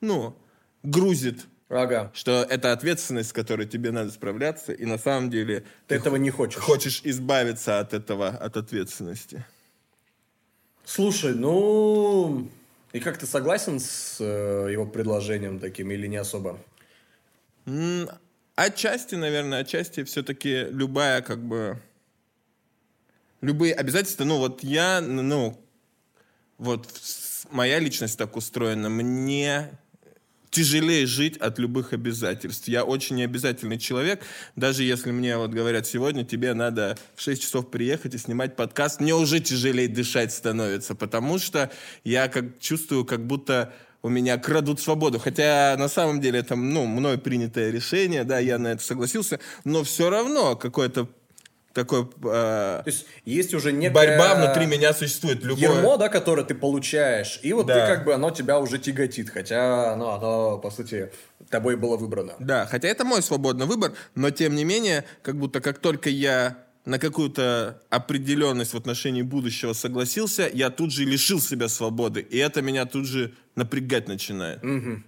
[0.00, 0.36] ну,
[0.82, 1.46] грузит.
[1.68, 2.10] Ага.
[2.14, 6.16] Что это ответственность, с которой тебе надо справляться, и на самом деле ты, ты этого
[6.16, 6.60] не хочешь.
[6.60, 9.44] Хочешь избавиться от этого, от ответственности.
[10.84, 12.50] Слушай, ну
[12.92, 16.58] и как ты согласен с э, его предложением таким или не особо?
[18.56, 21.80] Отчасти, наверное, отчасти все-таки любая как бы
[23.40, 24.24] любые обязательства.
[24.24, 25.56] Ну вот я, ну
[26.58, 26.88] вот
[27.50, 28.88] моя личность так устроена.
[28.88, 29.78] Мне
[30.50, 32.68] тяжелее жить от любых обязательств.
[32.68, 34.22] Я очень необязательный человек.
[34.56, 39.00] Даже если мне вот говорят, сегодня тебе надо в 6 часов приехать и снимать подкаст,
[39.00, 41.70] мне уже тяжелее дышать становится, потому что
[42.04, 45.18] я как чувствую, как будто у меня крадут свободу.
[45.18, 49.84] Хотя на самом деле это ну, мной принятое решение, да, я на это согласился, но
[49.84, 51.08] все равно какое-то
[51.72, 52.02] такой...
[52.24, 53.94] Э, То есть есть уже некая...
[53.94, 55.42] Борьба внутри меня существует.
[55.44, 55.76] Любое...
[55.76, 57.86] Ермо, да, которое ты получаешь, и вот да.
[57.86, 61.10] ты как бы, оно тебя уже тяготит, хотя ну, оно, по сути,
[61.48, 62.34] тобой было выбрано.
[62.38, 66.58] Да, хотя это мой свободный выбор, но тем не менее, как будто как только я
[66.84, 72.62] на какую-то определенность в отношении будущего согласился, я тут же лишил себя свободы, и это
[72.62, 74.64] меня тут же напрягать начинает.
[74.64, 75.02] Угу.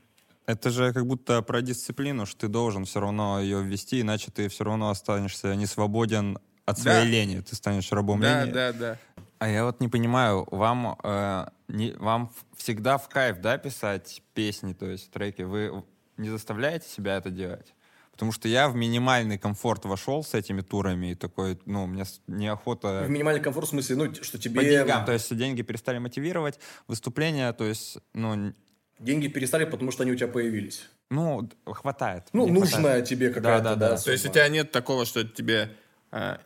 [0.47, 4.49] Это же как будто про дисциплину, что ты должен все равно ее ввести, иначе ты
[4.49, 6.39] все равно останешься не свободен
[6.73, 7.11] от своей да.
[7.11, 8.53] лени, ты станешь рабом да, лени.
[8.53, 8.99] Да, да, да.
[9.39, 14.73] А я вот не понимаю, вам, э, не, вам всегда в кайф, да, писать песни,
[14.73, 15.43] то есть треки?
[15.43, 15.85] Вы
[16.17, 17.75] не заставляете себя это делать?
[18.13, 23.03] Потому что я в минимальный комфорт вошел с этими турами, и такой, ну, мне неохота...
[23.05, 24.61] В минимальный комфорт в смысле, ну, что тебе...
[24.61, 28.53] По деньгам, то есть деньги перестали мотивировать, выступления, то есть, ну...
[28.99, 30.89] Деньги перестали, потому что они у тебя появились.
[31.11, 32.29] Ну, хватает.
[32.33, 33.05] Ну, нужная хватает.
[33.09, 33.97] тебе какая-то, да, да, да.
[33.97, 34.03] да.
[34.03, 35.75] То есть у тебя нет такого, что тебе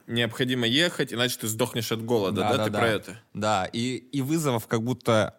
[0.06, 2.78] необходимо ехать, иначе ты сдохнешь от голода, да, да, да ты да.
[2.78, 3.18] про это?
[3.34, 5.34] Да, и, и вызовов как будто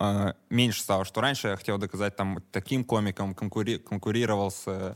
[0.00, 4.64] э, меньше стало, что раньше я хотел доказать там таким комикам, конкури- конкурировал с...
[4.66, 4.94] э,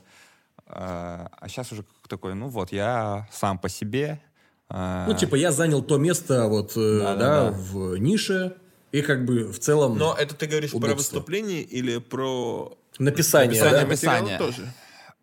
[0.66, 4.20] а сейчас уже такой, ну вот, я сам по себе.
[4.68, 7.50] э, Ну, типа, я занял то место вот, э, да, Да-да-да.
[7.56, 8.56] в нише,
[8.90, 10.96] и как бы в целом Но это ты говоришь про Удобство.
[10.96, 13.86] выступление или про написание, написание да?
[13.86, 14.38] Написание.
[14.38, 14.72] тоже?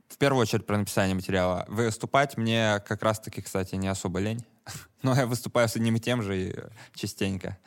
[0.09, 1.65] В первую очередь про написание материала.
[1.67, 4.43] Выступать мне как раз-таки, кстати, не особо лень.
[5.03, 7.57] Но я выступаю с одним и тем же и, э, частенько.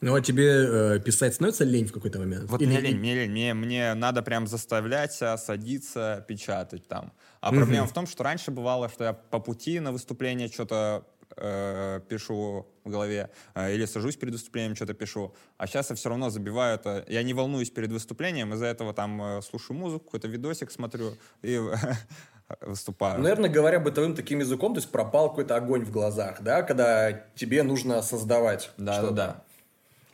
[0.00, 2.50] Ну, а тебе э, писать становится лень в какой-то момент?
[2.50, 3.30] Вот Или- мне лень, мне лень.
[3.30, 7.12] Мне, мне надо прям заставлять себя садиться, печатать там.
[7.40, 12.00] А проблема в том, что раньше бывало, что я по пути на выступление что-то э,
[12.08, 15.34] пишу в голове, э, или сажусь перед выступлением, что-то пишу.
[15.56, 17.04] А сейчас я все равно забиваю это.
[17.08, 21.60] Я не волнуюсь перед выступлением, из-за этого там э, слушаю музыку, какой-то видосик смотрю и
[22.60, 23.20] выступаю.
[23.20, 27.62] Наверное, говоря бытовым таким языком, то есть пропал какой-то огонь в глазах, да, когда тебе
[27.62, 29.12] нужно создавать Да, что-то.
[29.12, 29.44] да, да.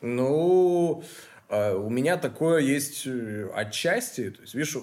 [0.03, 1.03] Ну,
[1.49, 4.31] э, у меня такое есть э, отчасти.
[4.31, 4.77] То есть, видишь,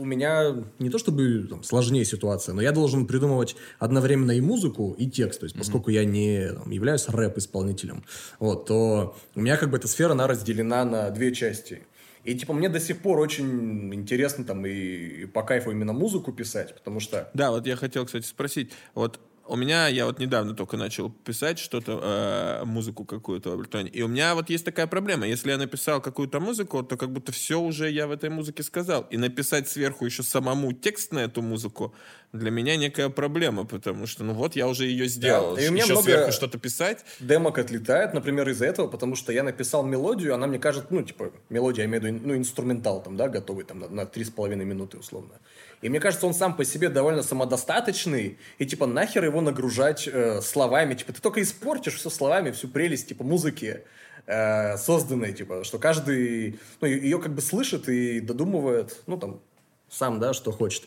[0.00, 4.94] у- меня не то чтобы там, сложнее ситуация, но я должен придумывать одновременно и музыку,
[4.98, 5.40] и текст.
[5.40, 8.04] То есть, поскольку я не там, являюсь рэп-исполнителем,
[8.38, 11.82] вот, то у меня как бы эта сфера, она разделена на две части.
[12.24, 16.32] И типа мне до сих пор очень интересно там и, и по кайфу именно музыку
[16.32, 18.72] писать, потому что Да, вот я хотел, кстати, спросить.
[18.94, 23.88] Вот у меня, я вот недавно только начал писать что-то, э, музыку какую-то в Абleton,
[23.88, 25.26] и у меня вот есть такая проблема.
[25.26, 29.06] Если я написал какую-то музыку, то как будто все уже я в этой музыке сказал.
[29.10, 31.94] И написать сверху еще самому текст на эту музыку
[32.32, 35.56] для меня некая проблема, потому что, ну вот, я уже ее сделал.
[35.56, 37.04] и у меня еще много- сверху что-то писать.
[37.20, 41.30] демок отлетает, например, из-за этого, потому что я написал мелодию, она мне кажется, ну, типа,
[41.48, 44.64] мелодия, я имею в виду, ну, инструментал там, да, готовый там на три с половиной
[44.64, 45.34] минуты, условно.
[45.82, 50.40] И мне кажется, он сам по себе довольно самодостаточный, и, типа, нахер его нагружать э,
[50.40, 53.84] словами, типа, ты только испортишь все словами, всю прелесть, типа, музыки,
[54.26, 59.40] э, созданной, типа, что каждый, ну, ее как бы слышит и додумывает, ну, там,
[59.88, 60.84] сам, да, что хочет.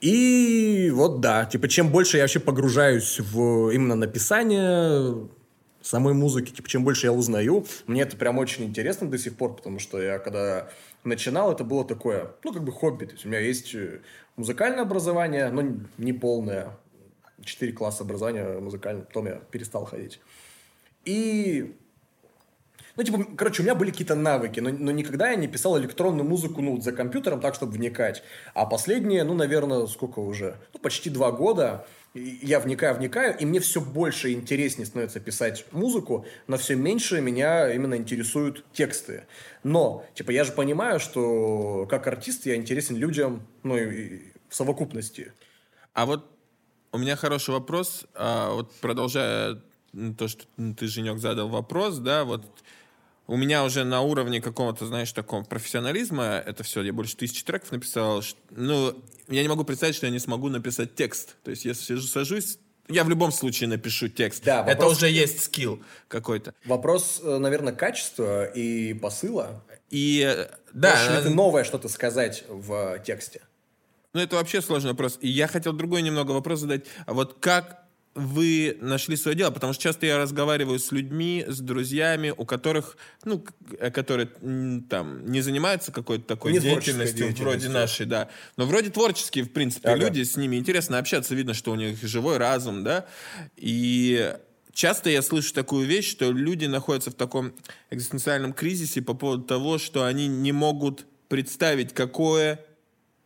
[0.00, 5.28] И вот, да, типа, чем больше я вообще погружаюсь в именно написание
[5.80, 9.56] самой музыки, типа, чем больше я узнаю, мне это прям очень интересно до сих пор,
[9.56, 10.68] потому что я когда
[11.04, 14.00] начинал, это было такое, ну, как бы хобби, то есть у меня есть э,
[14.36, 15.62] музыкальное образование, но
[15.98, 16.76] не полное,
[17.44, 20.20] четыре класса образования музыкального, потом я перестал ходить.
[21.04, 21.76] И
[22.96, 26.26] ну, типа, короче, у меня были какие-то навыки, но, но никогда я не писал электронную
[26.26, 28.22] музыку, ну, за компьютером так, чтобы вникать.
[28.54, 30.56] А последние, ну, наверное, сколько уже?
[30.72, 36.24] Ну, почти два года я вникаю, вникаю, и мне все больше интереснее становится писать музыку,
[36.46, 39.26] но все меньше меня именно интересуют тексты.
[39.64, 45.32] Но, типа, я же понимаю, что как артист я интересен людям, ну, и, в совокупности.
[45.92, 46.30] А вот
[46.92, 48.06] у меня хороший вопрос.
[48.14, 49.60] А, вот продолжая
[50.16, 50.44] то, что
[50.76, 52.46] ты, Женек, задал вопрос, да, вот
[53.26, 57.72] у меня уже на уровне какого-то, знаешь, такого профессионализма это все, я больше тысячи треков
[57.72, 58.22] написал.
[58.50, 58.94] Ну,
[59.28, 61.36] я не могу представить, что я не смогу написать текст.
[61.42, 62.58] То есть, если сижу, сажусь,
[62.88, 64.44] я в любом случае напишу текст.
[64.44, 66.54] Да, это вопрос- уже есть скилл какой-то.
[66.66, 69.64] Вопрос, э, наверное, качества и посыла.
[69.88, 73.40] И э, да, Можешь ли ты новое что-то сказать в тексте?
[74.12, 75.18] Ну, это вообще сложный вопрос.
[75.22, 76.84] И я хотел другой немного вопрос задать.
[77.06, 77.83] А вот как
[78.14, 79.50] вы нашли свое дело?
[79.50, 83.44] Потому что часто я разговариваю с людьми, с друзьями, у которых, ну,
[83.78, 84.26] э, которые
[84.88, 87.72] там не занимаются какой-то такой Не творческой деятельностью, вроде деятельностью.
[87.72, 88.28] нашей, да.
[88.56, 90.04] Но вроде творческие, в принципе, Ага.
[90.04, 93.06] люди, с ними интересно общаться, видно, что у них живой разум, да.
[93.56, 94.32] И
[94.72, 97.52] часто я слышу такую вещь, что люди находятся в таком
[97.90, 102.64] экзистенциальном кризисе по поводу того, что они не могут представить, какое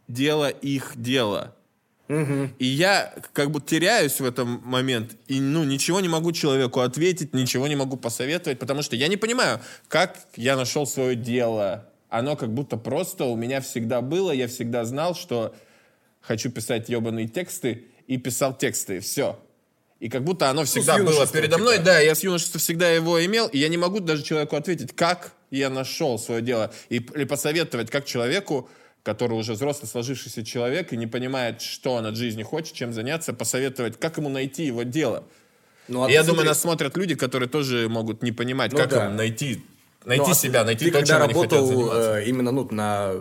[0.07, 1.55] дело их дело.
[2.09, 7.35] И я как бы теряюсь в этом момент и ну ничего не могу человеку ответить,
[7.35, 11.87] ничего не могу посоветовать, потому что я не понимаю, как я нашел свое дело.
[12.09, 15.55] Оно как будто просто у меня всегда было, я всегда знал, что
[16.23, 19.39] хочу писать ебаные тексты и писал тексты, все.
[20.01, 21.87] И как будто оно всегда было юношества, передо мной, типа.
[21.87, 25.33] да, я с юношества всегда его имел, и я не могу даже человеку ответить, как
[25.51, 28.71] я нашел свое дело, и, или посоветовать, как человеку,
[29.03, 33.33] который уже взрослый, сложившийся человек и не понимает, что он от жизни хочет, чем заняться,
[33.33, 35.25] посоветовать, как ему найти его дело.
[35.89, 38.79] Ну, а я ты думаю, смотри, нас смотрят люди, которые тоже могут не понимать, Ну
[38.79, 39.07] как да.
[39.07, 39.65] им найти,
[40.05, 42.19] ну, найти а себя, найти ты то, когда чем они хотят работал заниматься.
[42.19, 43.15] э, именно ну, на,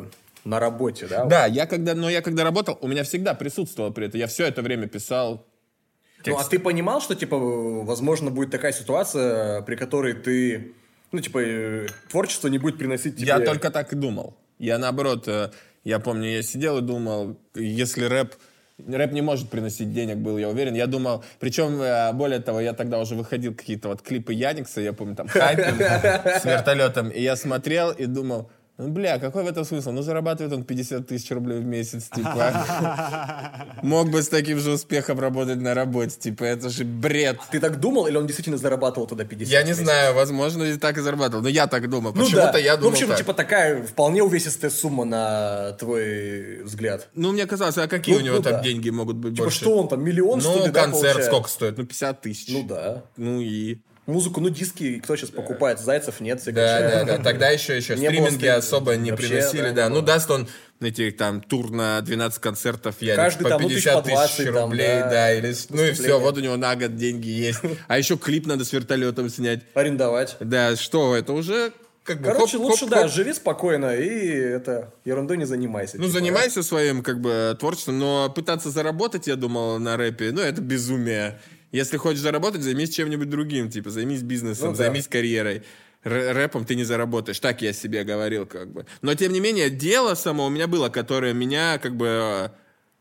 [0.43, 1.23] на работе, да?
[1.25, 4.19] Да, я когда, но я когда работал, у меня всегда присутствовало при этом.
[4.19, 5.45] Я все это время писал
[6.25, 6.49] Ну, а текст.
[6.49, 10.73] ты понимал, что, типа, возможно, будет такая ситуация, при которой ты,
[11.13, 13.27] ну, типа, э, творчество не будет приносить тебе...
[13.27, 14.35] Я только так и думал.
[14.59, 15.51] Я наоборот, э,
[15.83, 18.33] я помню, я сидел и думал, если рэп
[18.85, 20.75] Рэп не может приносить денег, был я уверен.
[20.75, 24.93] Я думал, причем, э, более того, я тогда уже выходил какие-то вот клипы Яникса, я
[24.93, 29.65] помню, там, хайпинг с вертолетом, и я смотрел и думал, ну, бля, какой в этом
[29.65, 29.91] смысл?
[29.91, 32.53] Ну, зарабатывает он 50 тысяч рублей в месяц, типа.
[33.81, 37.39] Мог бы с таким же успехом работать на работе, типа, это же бред.
[37.51, 40.97] Ты так думал, или он действительно зарабатывал тогда 50 Я не знаю, возможно, и так
[40.97, 42.13] и зарабатывал, но я так думал.
[42.13, 47.07] Ну Почему-то я Ну, думал В общем, типа такая вполне увесистая сумма на твой взгляд.
[47.15, 49.59] Ну, мне казалось, а какие Ну, у него ну там деньги могут быть Типа больше?
[49.61, 51.77] что он там, миллион, что Ну, ли, да, концерт сколько стоит?
[51.77, 52.53] Ну, 50 тысяч.
[52.53, 53.03] Ну да.
[53.17, 53.79] Ну и...
[54.07, 55.79] Музыку, ну диски, кто сейчас покупает?
[55.79, 57.17] Зайцев нет, Да, да, да.
[57.17, 60.47] Тогда еще, еще стриминги особо не приносили, да, Ну, даст он
[60.79, 64.15] эти там тур на 12 концертов, я Каждый по там, ну, тысяч 50 по тысяч
[64.15, 65.55] 20 там, рублей, да, да, или...
[65.69, 67.59] Ну и все, вот у него на год деньги есть.
[67.87, 69.61] А еще клип надо с вертолетом снять.
[69.73, 70.37] Арендовать.
[70.39, 72.25] Да, что, это уже как бы...
[72.25, 73.11] Короче, хоп, лучше, хоп, да, хоп.
[73.11, 75.97] живи спокойно и это ерундой не занимайся.
[75.97, 76.19] Ну, типа.
[76.19, 81.39] занимайся своим, как бы, творчеством, но пытаться заработать, я думал, на рэпе, ну, это безумие.
[81.71, 84.77] Если хочешь заработать, займись чем-нибудь другим, типа, займись бизнесом, Ну да.
[84.85, 85.63] займись карьерой.
[86.03, 88.85] Р- рэпом ты не заработаешь, так я себе говорил, как бы.
[89.01, 92.49] Но, тем не менее, дело само у меня было, которое меня, как бы, э,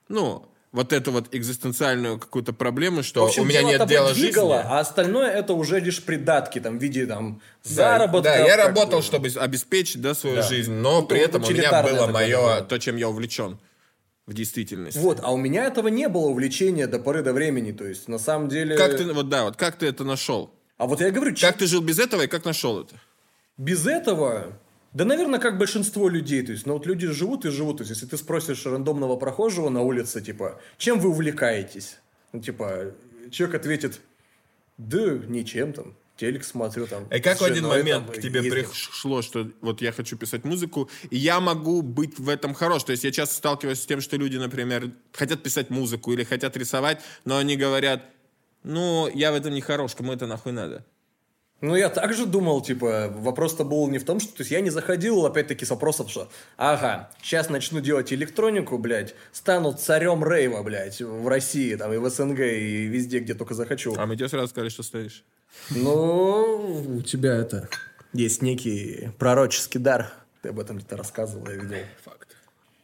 [0.09, 4.57] ну, вот эту вот экзистенциальную какую-то проблему, что В общем, у меня нет дела двигало,
[4.57, 4.71] жизни.
[4.73, 8.31] а остальное это уже лишь придатки, там, в виде, там, Да, заработка.
[8.31, 9.05] Да, я работал, бы.
[9.05, 10.43] чтобы обеспечить, да, свою Да.
[10.43, 13.59] жизнь, но Ну, при то этом у меня было мое, то, чем я увлечен
[14.27, 14.99] в действительности.
[14.99, 18.19] Вот, а у меня этого не было увлечения до поры до времени, то есть, на
[18.19, 18.77] самом деле...
[18.77, 20.51] Как ты, вот да, вот как ты это нашел?
[20.79, 22.97] А вот я говорю, Как ты жил без этого и как нашел это?
[23.57, 24.59] без этого...
[24.93, 26.43] Да, наверное, как большинство людей.
[26.45, 27.79] То есть, ну вот люди живут и живут.
[27.79, 31.99] То есть, если ты спросишь рандомного прохожего на улице, типа, чем вы увлекаетесь?
[32.33, 32.93] Ну, типа,
[33.31, 34.01] человек ответит,
[34.79, 37.05] да ничем там, телек смотрю там.
[37.09, 38.53] И как с в один женой момент там к тебе ездим».
[38.71, 42.85] пришло, что вот я хочу писать музыку, и я могу быть в этом хорош.
[42.85, 46.57] То есть я часто сталкиваюсь с тем, что люди, например, хотят писать музыку или хотят
[46.57, 48.03] рисовать, но они говорят,
[48.63, 50.85] ну, я в этом не хорош, кому это нахуй надо?
[51.63, 54.31] Ну, я также думал, типа, вопрос-то был не в том, что...
[54.35, 59.15] То есть, я не заходил, опять-таки, с вопросом, что, ага, сейчас начну делать электронику, блядь,
[59.33, 63.95] стану царем рейва, блядь, в России, там, и в СНГ, и везде, где только захочу.
[63.97, 65.25] А мы тебе сразу сказали, что стоишь.
[65.71, 67.69] Ну, у тебя это...
[68.13, 70.13] Есть некий пророческий дар.
[70.41, 71.77] Ты об этом где-то рассказывал, я видел.
[72.05, 72.37] Факт.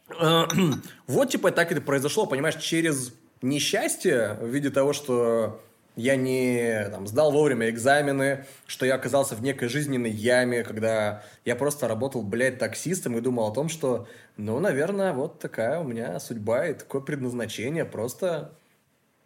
[1.07, 5.59] Вот, типа, так это произошло, понимаешь, через несчастье в виде того, что
[5.95, 11.55] я не там, сдал вовремя экзамены, что я оказался в некой жизненной яме, когда я
[11.55, 16.19] просто работал, блядь, таксистом и думал о том, что, ну, наверное, вот такая у меня
[16.19, 18.51] судьба и такое предназначение, просто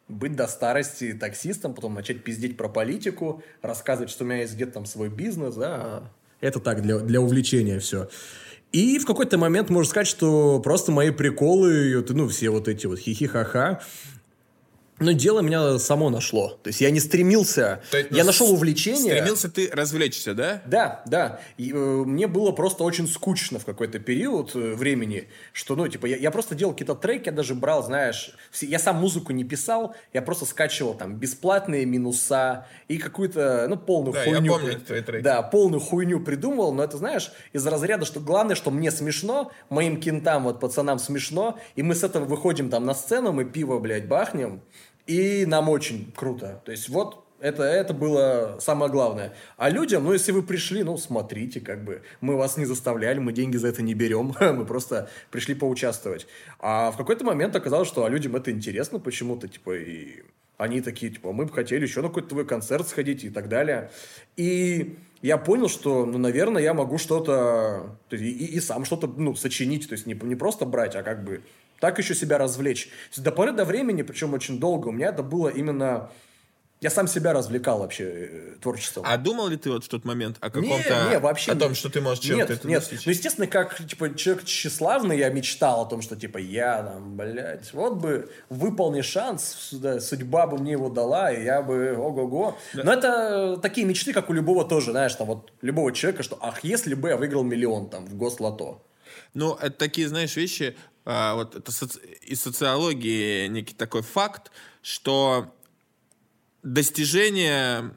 [0.07, 4.73] быть до старости таксистом, потом начать пиздеть про политику, рассказывать, что у меня есть где-то
[4.73, 6.03] там свой бизнес, да.
[6.39, 8.09] Это так, для, для увлечения все.
[8.71, 12.99] И в какой-то момент можно сказать, что просто мои приколы, ну, все вот эти вот
[12.99, 13.81] хихи-ха-ха,
[14.99, 16.49] но дело меня само нашло.
[16.63, 19.15] То есть я не стремился, То есть, я ну, нашел увлечение.
[19.15, 20.61] Стремился ты развлечься, да?
[20.65, 21.39] Да, да.
[21.57, 26.05] И, э, мне было просто очень скучно в какой-то период э, времени, что, ну, типа,
[26.07, 29.43] я, я просто делал какие-то треки, я даже брал, знаешь, все- я сам музыку не
[29.43, 34.51] писал, я просто скачивал там бесплатные минуса и какую-то, ну, полную Да, я хуйню.
[34.53, 35.23] помню при- твои треки.
[35.23, 39.99] Да, полную хуйню придумывал, но это, знаешь, из разряда, что главное, что мне смешно, моим
[39.99, 44.07] кентам, вот, пацанам смешно, и мы с этого выходим там на сцену, мы пиво, блядь,
[44.07, 44.61] бахнем,
[45.07, 46.61] и нам очень круто.
[46.65, 49.33] То есть вот это, это было самое главное.
[49.57, 52.01] А людям, ну, если вы пришли, ну, смотрите, как бы.
[52.19, 54.35] Мы вас не заставляли, мы деньги за это не берем.
[54.39, 56.27] Мы просто пришли поучаствовать.
[56.59, 60.23] А в какой-то момент оказалось, что а людям это интересно почему-то, типа, и
[60.57, 63.91] они такие, типа, мы бы хотели еще на какой-то твой концерт сходить и так далее.
[64.35, 69.07] И я понял, что, ну, наверное, я могу что-то, то есть и, и сам что-то,
[69.07, 71.43] ну, сочинить, то есть не, не просто брать, а как бы
[71.79, 72.89] так еще себя развлечь.
[73.09, 76.09] Есть до поры до времени, причем очень долго, у меня это было именно...
[76.79, 79.03] Я сам себя развлекал вообще э, творчеством.
[79.07, 81.09] А думал ли ты вот в тот момент о Не, каком-то...
[81.09, 81.75] не, вообще О том, не.
[81.75, 82.79] что ты можешь Нет, чем-то это нет.
[82.81, 83.03] достичь?
[83.03, 87.73] Ну, естественно, как, типа, человек тщеславный, я мечтал о том, что, типа, я там, блядь,
[87.73, 92.55] вот бы выполни шанс, да, судьба бы мне его дала, и я бы, ого-го.
[92.75, 96.63] Но это такие мечты, как у любого тоже, знаешь, там, вот, любого человека, что, ах,
[96.63, 98.83] если бы я выиграл миллион, там, в гослото.
[99.37, 105.53] Ну, это такие, знаешь, вещи, а, вот это соци- из социологии некий такой факт, что
[106.63, 107.93] достижение,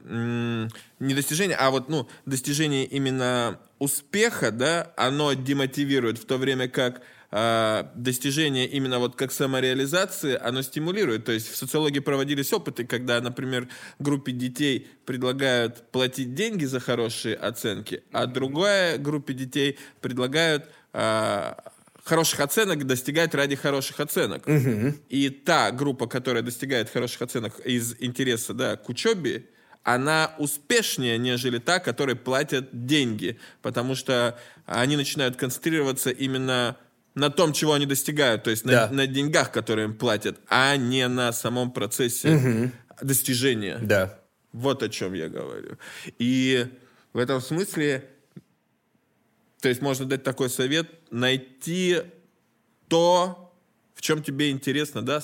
[0.99, 7.01] не достижение, а вот, ну, достижение именно успеха, да, оно демотивирует, в то время как
[7.31, 11.25] а, достижение именно вот как самореализации, оно стимулирует.
[11.25, 13.69] То есть в социологии проводились опыты, когда, например,
[13.99, 21.57] группе детей предлагают платить деньги за хорошие оценки, а другой группе детей предлагают а,
[22.03, 24.43] хороших оценок достигать ради хороших оценок.
[25.09, 29.45] И та группа, которая достигает хороших оценок из интереса да, к учебе,
[29.83, 36.77] она успешнее, нежели та, которой платят деньги, потому что они начинают концентрироваться именно
[37.15, 38.87] на том, чего они достигают, то есть Да.
[38.87, 42.71] на, на деньгах, которые им платят, а не на самом процессе
[43.01, 43.79] достижения.
[43.81, 44.19] Да.
[44.53, 45.77] Вот о чем я говорю.
[46.19, 46.67] И
[47.13, 48.07] в этом смысле,
[49.61, 52.01] то есть можно дать такой совет, найти
[52.87, 53.53] то,
[53.93, 55.21] в чем тебе интересно, да,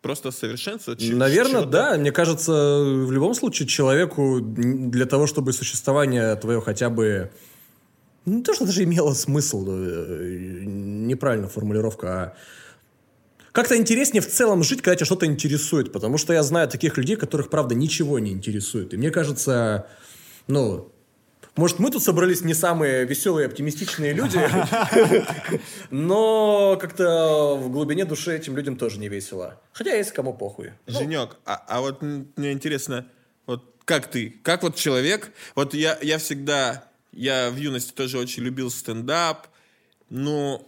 [0.00, 1.02] просто совершенствовать.
[1.12, 1.96] Наверное, да.
[1.96, 7.30] Мне кажется, в любом случае человеку для того, чтобы существование твое хотя бы...
[8.24, 12.36] Не то, что даже имело смысл, э, неправильная формулировка, а
[13.52, 15.92] как-то интереснее в целом жить, когда тебя что-то интересует.
[15.92, 18.94] Потому что я знаю таких людей, которых, правда, ничего не интересует.
[18.94, 19.86] И мне кажется,
[20.46, 20.92] ну,
[21.56, 24.38] может, мы тут собрались не самые веселые, оптимистичные люди,
[25.90, 29.60] но как-то в глубине души этим людям тоже не весело.
[29.72, 30.72] Хотя есть кому похуй.
[30.86, 33.06] Женек, а, а вот мне интересно,
[33.46, 38.42] вот как ты, как вот человек, вот я, я всегда, я в юности тоже очень
[38.42, 39.48] любил стендап,
[40.10, 40.62] но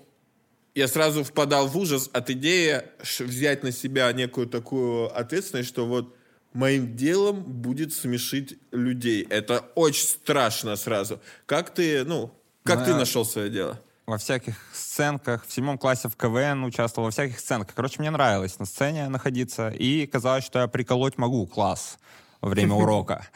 [0.74, 2.82] я сразу впадал в ужас от идеи
[3.18, 6.14] взять на себя некую такую ответственность, что вот
[6.53, 9.26] моим делом будет смешить людей.
[9.30, 11.20] Это очень страшно сразу.
[11.46, 12.30] Как ты, ну,
[12.64, 13.78] как Ну, ты я- нашел свое дело?
[14.07, 15.44] во всяких сценках.
[15.46, 17.74] В седьмом классе в КВН участвовал, во всяких сценках.
[17.74, 19.68] Короче, мне нравилось на сцене находиться.
[19.68, 21.99] И казалось, что я приколоть могу класс
[22.40, 23.28] во время урока.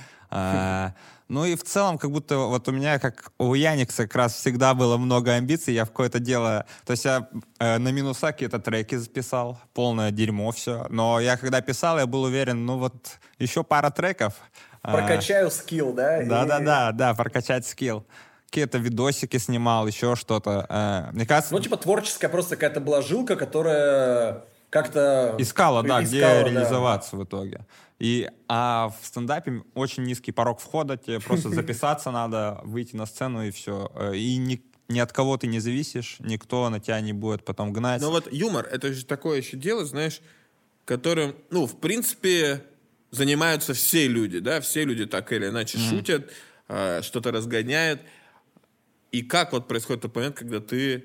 [1.32, 4.34] А, Ну и в целом, как будто вот у меня, как у Яникса, как раз
[4.34, 5.74] всегда было много амбиций.
[5.74, 6.66] Я в какое-то дело...
[6.84, 7.28] То есть я
[7.58, 9.58] э, на минуса какие-то треки записал.
[9.74, 10.86] Полное дерьмо все.
[10.90, 14.34] Но я когда писал, я был уверен, ну вот еще пара треков.
[14.82, 16.22] а, Прокачаю скилл, да?
[16.22, 18.04] и- Да-да-да, да, прокачать скилл.
[18.46, 20.66] Какие-то видосики снимал, еще что-то.
[20.68, 25.34] Э, Мне кажется, Ну, типа творческая просто какая-то была жилка, которая как-то...
[25.38, 26.48] искала, да, где искала, да.
[26.48, 27.66] реализоваться в итоге.
[27.98, 33.44] И, а в стендапе очень низкий порог входа, тебе просто записаться надо, выйти на сцену
[33.44, 33.92] и все.
[34.14, 38.00] И ни, ни от кого ты не зависишь, никто на тебя не будет потом гнать.
[38.00, 40.22] Ну вот юмор, это же такое еще дело, знаешь,
[40.86, 42.64] которым, ну, в принципе,
[43.10, 46.32] занимаются все люди, да, все люди так или иначе шутят,
[46.66, 48.00] а, что-то разгоняют.
[49.10, 51.04] И как вот происходит тот момент, когда ты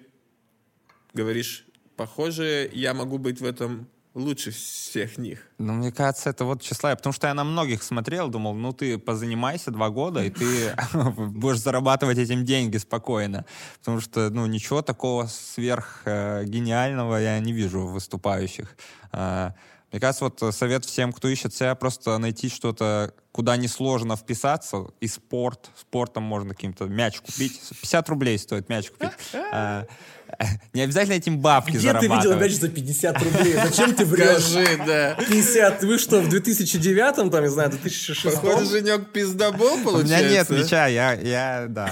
[1.14, 1.67] говоришь,
[1.98, 3.88] похоже, я могу быть в этом
[4.18, 5.48] лучше всех них.
[5.60, 8.98] Ну, мне кажется, это вот тщеславие, потому что я на многих смотрел, думал, ну, ты
[8.98, 13.46] позанимайся два года, и ты будешь зарабатывать этим деньги спокойно.
[13.80, 18.76] Потому что, ну, ничего такого сверх э, гениального я не вижу в выступающих.
[19.12, 19.54] А,
[19.92, 25.08] Мне кажется, вот совет всем, кто ищет себя, просто найти что-то, куда несложно вписаться, и
[25.08, 25.70] спорт.
[25.80, 27.62] Спортом можно каким-то мяч купить.
[27.82, 29.12] 50 рублей стоит мяч купить.
[29.54, 29.86] А,
[30.74, 32.42] Не обязательно этим бабки Где ты видел зарабатывать.
[32.42, 33.54] мяч за 50 рублей?
[33.64, 34.42] Зачем ты врешь?
[34.44, 35.16] Скажи, да.
[35.16, 38.36] 50, вы что, в 2009, там, не знаю, 2006?
[38.42, 40.18] Похоже, Женек пиздобол У получается.
[40.18, 41.88] меня нет мяча, я, я да,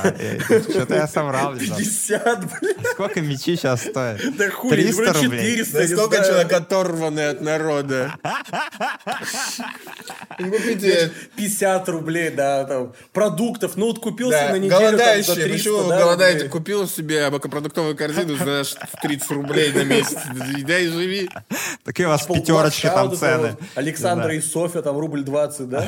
[0.70, 1.54] что-то я соврал.
[1.54, 1.78] немного.
[1.78, 2.76] 50, блин.
[2.92, 4.22] Сколько мячи сейчас стоят?
[4.38, 5.58] Да хули, 300 блин, рублей.
[5.58, 5.78] 400.
[5.78, 6.32] не Насколько знаю.
[6.32, 8.16] человек оторванный от народа.
[10.38, 15.36] Купите 50 рублей, да, там, продуктов, ну вот купился Да, на неделю там, за голодающие,
[15.36, 16.38] 300, почему да, голодаете?
[16.40, 16.50] рублей.
[16.52, 18.64] Купил себе продуктовую корзину за
[19.02, 20.18] 30 рублей на месяц.
[20.66, 21.30] Да и живи.
[21.84, 23.50] Такие у вас Полплаща пятерочки там цены.
[23.50, 23.60] вот.
[23.76, 25.88] Александра и Софья, там, рубль 20, да?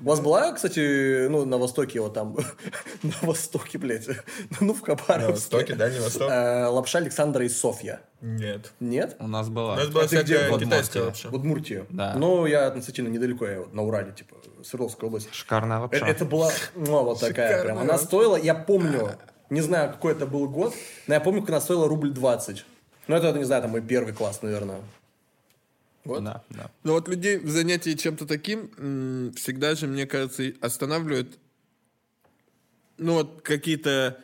[0.00, 2.36] У вас была, кстати, ну, на Востоке, вот там,
[3.02, 4.06] на Востоке, блядь,
[4.60, 5.74] ну, в Хабаровске.
[5.74, 6.30] да, не Восток?
[6.30, 8.00] э, Лапша Александра и Софья.
[8.20, 8.72] Нет.
[8.80, 9.16] Нет?
[9.18, 9.74] У нас была.
[9.74, 10.24] У нас была где?
[10.24, 11.28] всякая Вот китайская лапша.
[11.30, 11.84] В Удмуртии.
[11.90, 12.14] Да.
[12.16, 15.28] Ну, я относительно недалеко, я вот на Урале, типа, Свердловская область.
[15.32, 16.06] Шикарная Э- лапша.
[16.06, 17.78] Это была, ну, вот такая Шикарная прям.
[17.78, 19.12] Она стоила, я помню,
[19.50, 20.74] не знаю, какой это был год,
[21.06, 22.64] но я помню, как она стоила рубль 20.
[23.06, 24.80] Ну, это, не знаю, там мой первый класс, наверное.
[26.06, 26.24] Вот.
[26.24, 26.70] Да, да.
[26.84, 31.38] Но вот людей в занятии чем-то таким всегда же, мне кажется, и останавливают
[32.98, 34.18] ну вот какие-то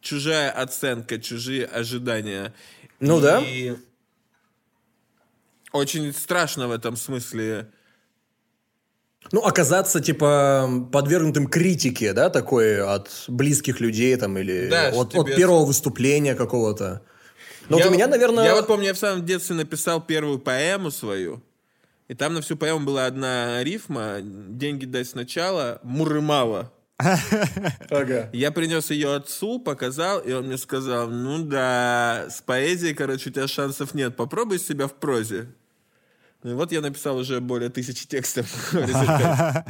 [0.00, 2.54] чужая оценка, чужие ожидания.
[3.00, 3.40] Ну да.
[3.40, 3.74] И
[5.72, 7.70] очень страшно в этом смысле.
[9.32, 15.34] Ну, оказаться, типа, подвергнутым критике, да, такой от близких людей, там, или Да, от, от
[15.34, 17.02] первого выступления какого-то.
[17.68, 18.44] Но вот Я у меня, вот- наверное...
[18.44, 21.42] Я вот помню, я в самом детстве написал первую поэму свою.
[22.08, 26.70] И там на всю поэму была одна рифма «Деньги дай сначала, муры мало».
[27.90, 28.30] Ага.
[28.32, 33.32] Я принес ее отцу, показал, и он мне сказал, ну да, с поэзией, короче, у
[33.32, 35.48] тебя шансов нет, попробуй себя в прозе.
[36.42, 38.74] Ну и вот я написал уже более тысячи текстов.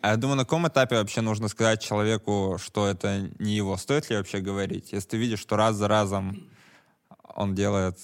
[0.00, 3.78] А я думаю, на каком этапе вообще нужно сказать человеку, что это не его?
[3.78, 4.92] Стоит ли вообще говорить?
[4.92, 6.46] Если ты видишь, что раз за разом
[7.34, 7.98] он делает...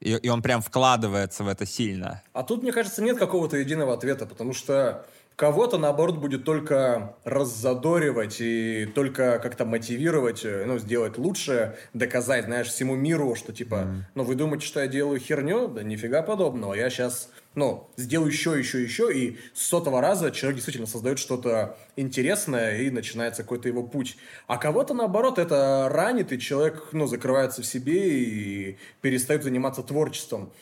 [0.00, 2.22] И, и он прям вкладывается в это сильно.
[2.34, 8.40] А тут, мне кажется, нет какого-то единого ответа, потому что кого-то, наоборот, будет только раззадоривать
[8.40, 14.00] и только как-то мотивировать, э, ну, сделать лучше, доказать, знаешь, всему миру, что, типа, mm.
[14.14, 15.68] ну, вы думаете, что я делаю херню?
[15.68, 16.74] Да нифига подобного.
[16.74, 21.78] Я сейчас, ну, сделаю еще, еще, еще, и с сотого раза человек действительно создает что-то
[21.96, 24.18] интересное, и начинается какой-то его путь.
[24.46, 30.52] А кого-то, наоборот, это ранит, и человек, ну, закрывается в себе и перестает заниматься творчеством.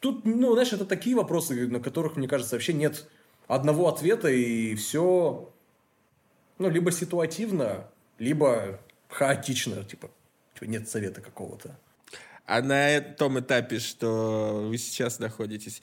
[0.00, 3.06] Тут, ну, знаешь, это такие вопросы, на которых, мне кажется, вообще нет
[3.46, 5.52] одного ответа, и все,
[6.58, 8.80] ну, либо ситуативно, либо
[9.10, 10.10] хаотично, типа,
[10.54, 11.78] типа нет совета какого-то.
[12.46, 15.82] А на том этапе, что вы сейчас находитесь,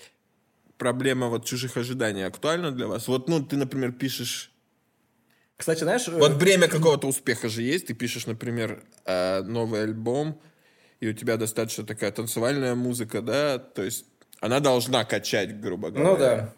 [0.80, 3.08] проблема вот чужих ожиданий актуальна для вас?
[3.08, 4.52] Вот, ну, ты, например, пишешь...
[5.58, 6.08] Кстати, знаешь...
[6.08, 7.88] Э, вот время какого-то успеха же есть.
[7.88, 10.42] Ты пишешь, например, э, новый альбом,
[11.02, 13.60] и у тебя достаточно такая танцевальная музыка, да?
[13.60, 14.06] То есть
[14.40, 16.10] она должна качать, грубо говоря.
[16.10, 16.54] Ну да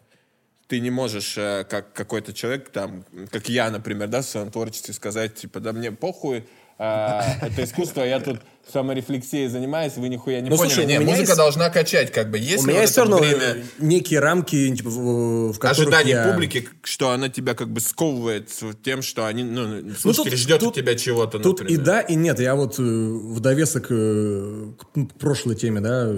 [0.72, 4.94] ты не можешь, э, как какой-то человек, там, как я, например, да, в своем творчестве
[4.94, 6.48] сказать, типа, да мне похуй,
[6.78, 10.74] это искусство, я тут саморефлексией занимаюсь, вы нихуя не ну, поняли.
[10.74, 11.36] Слушай, не, музыка есть...
[11.36, 12.38] должна качать, как бы.
[12.38, 13.64] Есть у меня есть все равно время...
[13.78, 16.32] некие рамки, типа, в которых Ожидание я...
[16.32, 18.50] публики, что она тебя как бы сковывает
[18.82, 21.80] тем, что они, ну, слушатели ну, ждет от тебя чего-то, Тут например.
[21.80, 22.38] и да, и нет.
[22.40, 26.08] Я вот э, в довесок э, к прошлой теме, да,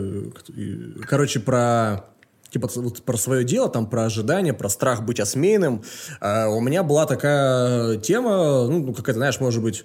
[1.09, 2.05] короче, про
[2.51, 5.83] типа вот про свое дело, там про ожидания, про страх быть осмеянным.
[6.21, 9.85] А у меня была такая тема, ну, какая-то, знаешь, может быть,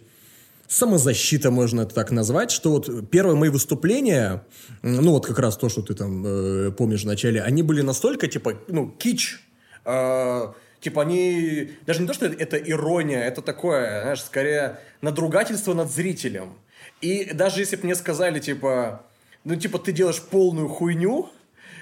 [0.70, 4.46] самозащита, можно это так назвать, что вот первые мои выступления,
[4.82, 8.28] ну, вот как раз то, что ты там э, помнишь в начале, они были настолько,
[8.28, 9.42] типа, ну, кич,
[9.84, 10.48] э,
[10.82, 11.72] Типа они...
[11.86, 16.54] Даже не то, что это ирония, это такое, знаешь, скорее надругательство над зрителем.
[17.02, 19.04] И даже если бы мне сказали, типа,
[19.44, 21.30] ну, типа, ты делаешь полную хуйню,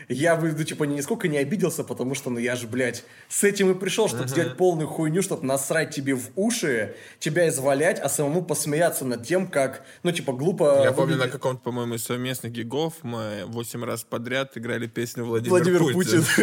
[0.09, 3.73] я ну, типа, нисколько не обиделся, потому что, ну, я же, блядь, с этим и
[3.73, 4.29] пришел, чтобы uh-huh.
[4.29, 9.47] сделать полную хуйню, чтобы насрать тебе в уши, тебя извалять, а самому посмеяться над тем,
[9.47, 10.81] как, ну, типа, глупо...
[10.83, 15.49] Я помню, на каком-то, по-моему, из совместных гигов мы восемь раз подряд играли песню Владимир,
[15.49, 16.23] Владимир Путин.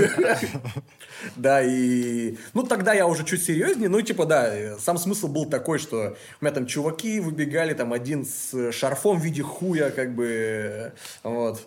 [1.36, 2.36] Да, и...
[2.52, 6.44] Ну, тогда я уже чуть серьезнее, ну, типа, да, сам смысл был такой, что у
[6.44, 10.92] меня там чуваки выбегали, там, один с шарфом в виде хуя, как бы,
[11.22, 11.62] вот.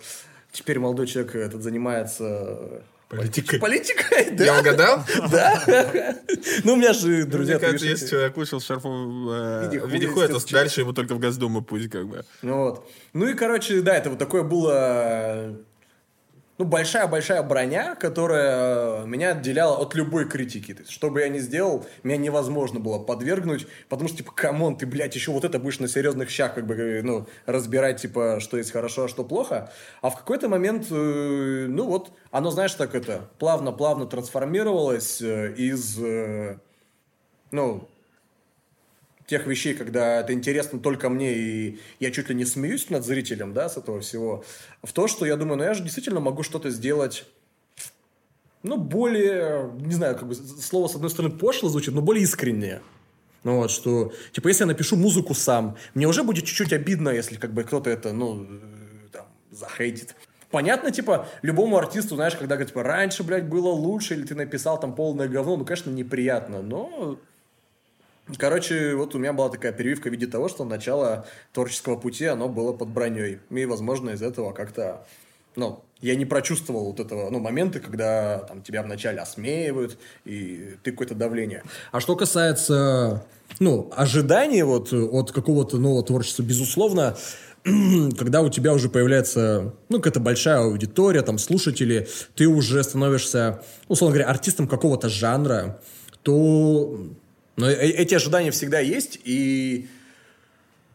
[0.58, 3.60] Теперь молодой человек этот занимается Политикой.
[3.60, 4.43] Политикой, да.
[4.43, 5.03] Я угадал?
[5.32, 5.64] Да.
[6.64, 7.58] Ну, у меня же друзья...
[7.58, 11.20] Мне кажется, если человек вышел шарфом э, в виде хуя, то дальше ему только в
[11.20, 12.26] Госдуму путь, как бы.
[12.41, 12.89] Ну вот.
[13.14, 15.55] Ну и, короче, да, это вот такое было
[16.58, 20.74] ну, большая-большая броня, которая меня отделяла от любой критики.
[20.74, 24.57] То есть, что бы я ни сделал, меня невозможно было подвергнуть, потому что, типа, come
[24.57, 28.39] on, ты, блядь, еще вот это будешь на серьезных щах, как бы, ну, разбирать, типа,
[28.39, 29.72] что есть хорошо, а что плохо.
[30.01, 35.99] А в какой-то момент, э, ну, вот, оно, знаешь, так это, плавно-плавно трансформировалось э, из,
[35.99, 36.58] э,
[37.51, 37.88] ну,
[39.28, 43.53] тех вещей, когда это интересно только мне, и я чуть ли не смеюсь над зрителем,
[43.53, 44.43] да, с этого всего,
[44.82, 47.25] в то, что я думаю, ну я же действительно могу что-то сделать
[48.63, 52.82] ну, более, не знаю, как бы слово, с одной стороны, пошло звучит, но более искреннее.
[53.43, 57.36] Ну вот, что, типа, если я напишу музыку сам, мне уже будет чуть-чуть обидно, если
[57.36, 58.45] как бы кто-то это, ну,
[59.11, 60.15] там, захейтит.
[60.49, 64.95] Понятно, типа, любому артисту, знаешь, когда, типа, раньше, блядь, было лучше, или ты написал там
[64.95, 67.19] полное говно, ну, конечно, неприятно, но
[68.38, 72.49] Короче, вот у меня была такая перебивка в виде того, что начало творческого пути, оно
[72.49, 73.39] было под броней.
[73.49, 75.05] И, возможно, из этого как-то,
[75.55, 80.91] ну, я не прочувствовал вот этого, ну, моменты, когда там тебя вначале осмеивают, и ты
[80.91, 81.63] какое-то давление.
[81.91, 83.25] А что касается,
[83.59, 87.15] ну, ожиданий вот от какого-то нового творчества, безусловно,
[88.17, 94.15] когда у тебя уже появляется, ну, какая-то большая аудитория, там, слушатели, ты уже становишься, условно
[94.15, 95.82] говоря, артистом какого-то жанра,
[96.23, 96.99] то
[97.58, 99.89] но э, эти ожидания всегда есть, и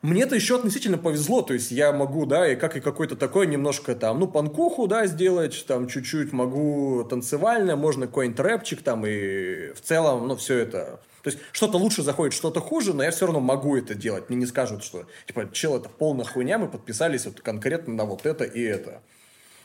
[0.02, 3.94] мне-то еще относительно повезло, то есть я могу, да, и как и какой-то такой немножко
[3.94, 9.80] там, ну, панкуху, да, сделать, там, чуть-чуть могу танцевальное, можно какой-нибудь рэпчик там, и в
[9.80, 11.00] целом, ну, все это...
[11.22, 14.28] То есть что-то лучше заходит, что-то хуже, но я все равно могу это делать.
[14.28, 18.26] Мне не скажут, что, типа, чел, это полная хуйня, мы подписались вот конкретно на вот
[18.26, 19.02] это и это.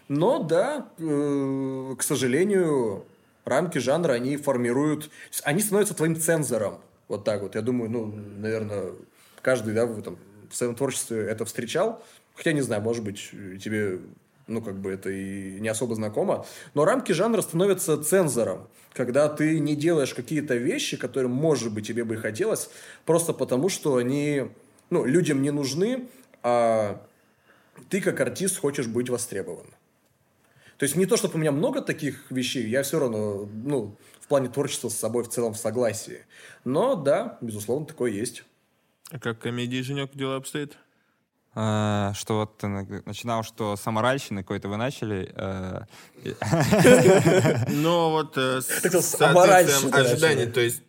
[0.08, 3.06] Но, да, э, к сожалению,
[3.44, 5.10] рамки жанра, они формируют...
[5.44, 6.80] Они становятся твоим цензором.
[7.08, 7.56] Вот так вот.
[7.56, 8.92] Я думаю, ну, наверное,
[9.42, 10.18] каждый, да, в, там,
[10.50, 12.04] в своем творчестве это встречал.
[12.36, 13.32] Хотя, не знаю, может быть,
[13.64, 14.00] тебе,
[14.48, 16.46] ну, как бы это и не особо знакомо.
[16.74, 18.68] Но рамки жанра становятся цензором.
[18.94, 22.70] Когда ты не делаешь какие-то вещи, которые, может быть, тебе бы и хотелось,
[23.06, 24.52] просто потому что они,
[24.90, 26.08] ну, людям не нужны,
[26.44, 27.02] а
[27.90, 29.68] ты как артист хочешь быть востребован.
[30.78, 33.96] То есть не то, чтобы у меня много таких вещей, я все равно, ну,
[34.28, 36.26] в плане творчества с собой в целом в согласии.
[36.66, 38.44] Но да, безусловно, такое есть.
[39.10, 40.78] А как комедии Женек дела обстоят?
[41.56, 45.32] А, что вот ты на- начинал, что саморальщины какой-то вы начали.
[45.34, 45.82] э,
[47.70, 50.52] Ну вот э, с Так, с соответствием аморальщины ожиданий, начали.
[50.52, 50.82] то есть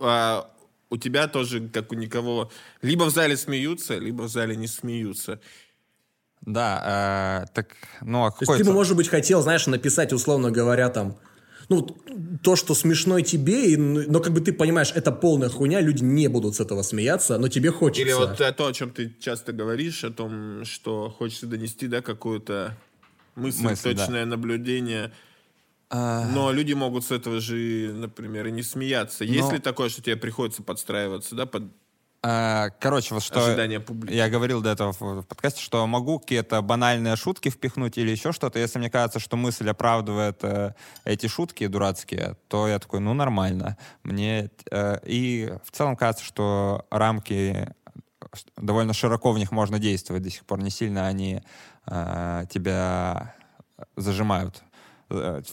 [0.00, 0.50] а,
[0.88, 5.38] у тебя тоже, как у никого, либо в зале смеются, либо в зале не смеются.
[6.40, 10.14] Да, э, так, ну, а То есть какой ты бы, может быть, хотел, знаешь, написать,
[10.14, 11.18] условно говоря, там,
[11.74, 16.02] ну, то, что смешно тебе, и- но как бы ты понимаешь, это полная хуйня, люди
[16.04, 18.02] не будут с этого смеяться, но тебе хочется.
[18.02, 22.76] Или вот то, о чем ты часто говоришь, о том, что хочется донести, да, какую-то
[23.36, 24.00] мысль, Мысль, да.
[24.04, 25.12] точное наблюдение.
[25.94, 29.24] А, Но люди могут с этого же, например, и не смеяться.
[29.24, 31.64] Есть Но- ли такое, что тебе приходится подстраиваться, да, под
[32.22, 33.56] Короче, вот что...
[33.84, 34.14] публики?
[34.14, 38.60] Я говорил до этого в подкасте, что могу какие-то банальные шутки впихнуть или еще что-то.
[38.60, 43.76] Если мне кажется, что мысль оправдывает э, эти шутки дурацкие, то я такой, ну, нормально.
[44.04, 44.50] Мне...
[44.70, 47.96] э, и в целом кажется, что рамки э,
[48.56, 50.60] довольно широко в них можно действовать до сих пор.
[50.62, 51.42] Не сильно они
[51.88, 53.34] э, тебя
[53.96, 54.62] зажимают.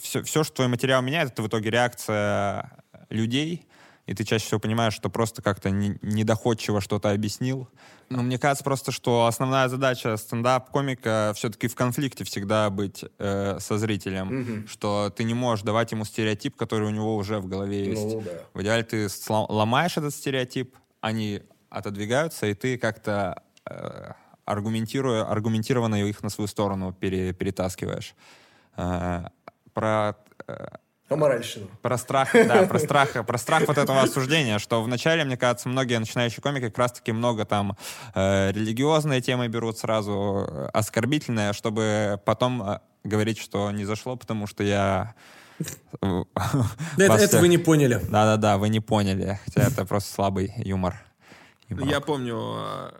[0.00, 2.70] Все, все, что твой материал меняет, это в итоге реакция
[3.08, 3.66] людей,
[4.10, 7.68] и ты чаще всего понимаешь, что просто как-то не- недоходчиво что-то объяснил.
[8.08, 13.78] Но мне кажется просто, что основная задача стендап-комика все-таки в конфликте всегда быть э, со
[13.78, 18.02] зрителем, что ты не можешь давать ему стереотип, который у него уже в голове есть.
[18.02, 18.30] Ну, да.
[18.52, 24.10] В идеале ты ломаешь этот стереотип, они отодвигаются, и ты как-то э,
[24.44, 28.14] аргументируя, аргументированно их на свою сторону пере- перетаскиваешь.
[28.76, 29.26] Э,
[29.72, 30.16] про
[30.48, 30.66] э,
[31.10, 31.66] Аморальщина.
[31.82, 35.98] про страх, да, про страх, про страх вот этого осуждения, что вначале, мне кажется, многие
[35.98, 37.76] начинающие комики как раз-таки много там
[38.14, 44.46] э, религиозные темы берут сразу, э, оскорбительные, чтобы потом э, говорить, что не зашло, потому
[44.46, 45.14] что я...
[46.00, 46.24] Да,
[46.96, 48.00] это, это вы не поняли.
[48.08, 50.94] Да-да-да, вы не поняли, хотя это просто слабый юмор.
[51.68, 52.90] Я помню, э,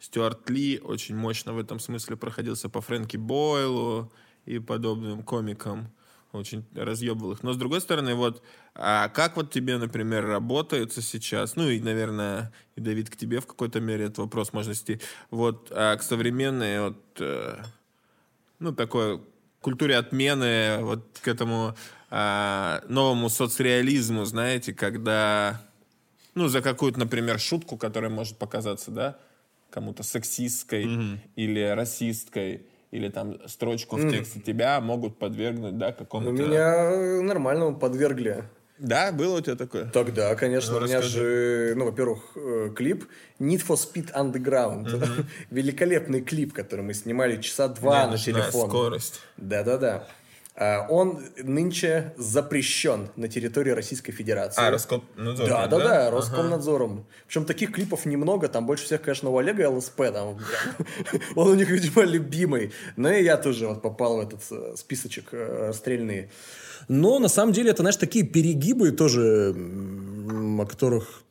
[0.00, 4.12] Стюарт Ли очень мощно в этом смысле проходился по Фрэнки Бойлу
[4.44, 5.92] и подобным комикам.
[6.38, 7.42] Очень разъебывал их.
[7.42, 8.42] Но, с другой стороны, вот,
[8.74, 13.46] а как вот тебе, например, работается сейчас, ну и, наверное, и Давид, к тебе в
[13.46, 14.74] какой-то мере этот вопрос можно
[15.30, 17.56] вот, а, к современной, вот, э,
[18.58, 19.20] ну, такой
[19.60, 21.74] культуре отмены, вот к этому
[22.10, 25.60] а, новому соцреализму, знаете, когда
[26.36, 29.18] ну, за какую-то, например, шутку, которая может показаться, да,
[29.70, 32.66] кому-то сексистской или расисткой,
[32.96, 36.32] или там строчку в тексте тебя могут подвергнуть, да, Ну, какому-то...
[36.42, 38.44] меня э, нормально подвергли.
[38.78, 39.86] Да, было у тебя такое?
[39.86, 41.18] Тогда, конечно, Ну, у меня расскажи.
[41.18, 43.04] же, ну, во-первых, э, клип
[43.38, 45.24] Need for Speed Underground.
[45.50, 48.68] Великолепный клип, который мы снимали часа два Да, на телефон.
[48.68, 49.20] скорость.
[49.36, 50.06] Да-да-да.
[50.58, 54.62] А, Он нынче запрещен на территории Российской Федерации.
[54.62, 55.48] А, Роскомнадзор.
[55.48, 57.06] Да, да, да, Роскомнадзором.
[57.26, 60.38] Причем таких клипов немного, там больше всех, конечно, у Олега ЛСП, там
[61.34, 62.72] он у них, видимо, любимый.
[62.96, 66.30] Но и я тоже вот попал в этот э, списочек э, расстрельные.
[66.88, 71.22] Но на самом деле это, знаешь, такие перегибы тоже, о которых...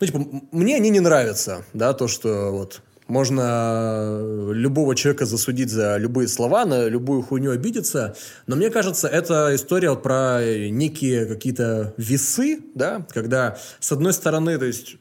[0.00, 4.20] Ну, типа, мне они не нравятся, да, то, что вот можно
[4.52, 9.90] любого человека засудить за любые слова, на любую хуйню обидеться, но мне кажется, это история
[9.90, 14.96] вот про некие какие-то весы, да, когда с одной стороны, то есть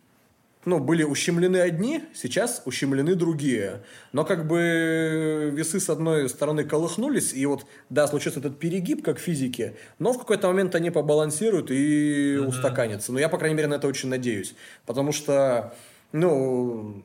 [0.65, 3.83] ну, были ущемлены одни, сейчас ущемлены другие.
[4.13, 9.17] Но как бы весы с одной стороны колыхнулись, и вот, да, случится этот перегиб, как
[9.17, 13.11] в физике, но в какой-то момент они побалансируют и устаканятся.
[13.11, 14.55] Ну, я, по крайней мере, на это очень надеюсь.
[14.85, 15.73] Потому что,
[16.13, 17.03] ну,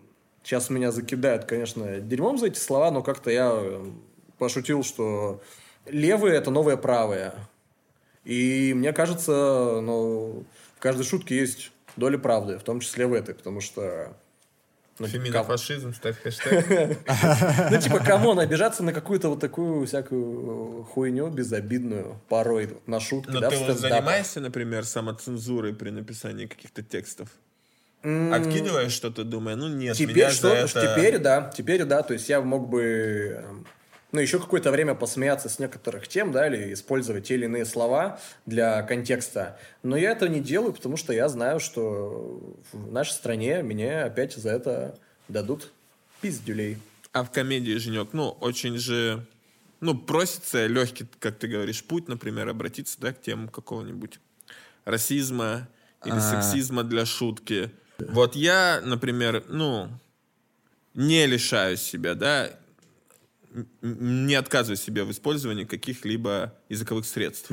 [0.49, 3.85] сейчас меня закидают, конечно, дерьмом за эти слова, но как-то я э,
[4.39, 5.43] пошутил, что
[5.85, 7.35] левые– это новое правое.
[8.25, 10.47] И мне кажется, ну,
[10.77, 14.17] в каждой шутке есть доля правды, в том числе в этой, потому что...
[14.99, 16.67] Ну, Феминофашизм, ставь хэштег.
[17.71, 23.31] ну, типа, come on, обижаться на какую-то вот такую всякую хуйню безобидную порой на шутки,
[23.31, 27.29] Но ты занимаешься, например, самоцензурой при написании каких-то текстов?
[28.03, 30.49] Откидываешь что-то, думая, ну нет, Теперь меня что?
[30.49, 30.95] за это...
[30.97, 32.03] Теперь да, теперь да.
[32.03, 33.67] То есть я мог бы, эм,
[34.13, 38.21] ну, еще какое-то время посмеяться с некоторых тем, да, или использовать те или иные слова
[38.47, 39.59] для контекста.
[39.83, 42.41] Но я это не делаю, потому что я знаю, что
[42.73, 45.73] в нашей стране меня опять за это дадут
[46.21, 46.79] пиздюлей.
[47.13, 49.25] А в комедии, Женек, ну, очень же...
[49.81, 54.19] Ну, просится легкий, как ты говоришь, путь, например, обратиться, да, к тему какого-нибудь
[54.85, 55.69] расизма
[56.05, 56.21] или А.
[56.21, 57.71] сексизма для шутки.
[57.99, 59.89] Вот я, например, ну,
[60.95, 62.51] не лишаю себя, да,
[63.83, 67.51] не отказываю себе в использовании каких-либо языковых средств.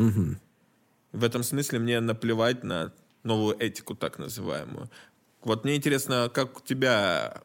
[1.11, 2.91] В этом смысле мне наплевать на
[3.23, 4.89] новую этику, так называемую.
[5.41, 7.41] Вот мне интересно, как у тебя,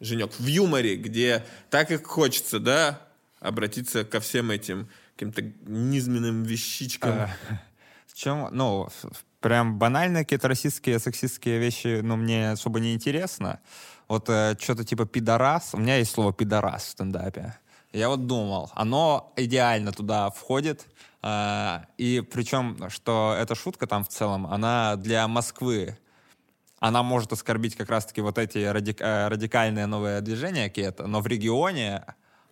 [0.00, 3.00] Женек, в юморе, где так как хочется, да,
[3.40, 7.28] обратиться ко всем этим каким-то низменным вещичкам.
[8.06, 13.60] В чем, ну, в- прям банальные какие-то российские сексистские вещи, ну, мне особо не интересно.
[14.08, 15.74] Вот что-то типа пидорас.
[15.74, 17.54] У меня есть слово пидорас в стендапе.
[17.92, 20.86] Я вот думал, оно идеально туда входит.
[21.24, 25.96] а, и причем, что эта шутка там в целом, она для Москвы.
[26.80, 31.28] Она может оскорбить как раз-таки вот эти радик- э, радикальные новые движения какие-то, но в
[31.28, 32.02] регионе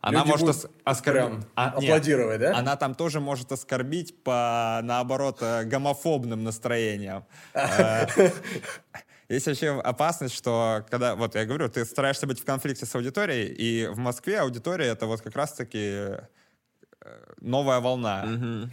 [0.01, 1.45] она Люди может будут ос- оскорбить...
[1.55, 2.57] А, нет, аплодировать, да?
[2.57, 7.25] Она там тоже может оскорбить по, наоборот, э, гомофобным настроениям.
[7.55, 8.07] Э,
[9.29, 13.47] Есть вообще опасность, что когда, вот я говорю, ты стараешься быть в конфликте с аудиторией,
[13.47, 16.19] и в Москве аудитория это вот как раз-таки э,
[17.41, 18.27] новая волна.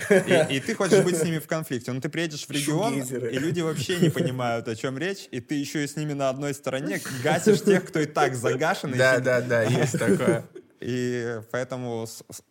[0.09, 1.91] И, и ты хочешь быть с ними в конфликте.
[1.91, 3.31] Но ты приедешь в регион, Шугейзеры.
[3.33, 6.29] и люди вообще не понимают, о чем речь, и ты еще и с ними на
[6.29, 8.93] одной стороне гасишь тех, кто и так загашен.
[8.97, 10.43] Да, да, да, есть такое.
[10.79, 12.05] И поэтому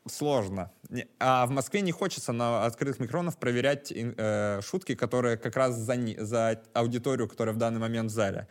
[0.06, 0.70] сложно.
[1.18, 5.96] А в Москве не хочется на открытых микронах проверять э, шутки, которые как раз за,
[6.18, 8.46] за аудиторию, которая в данный момент в зале.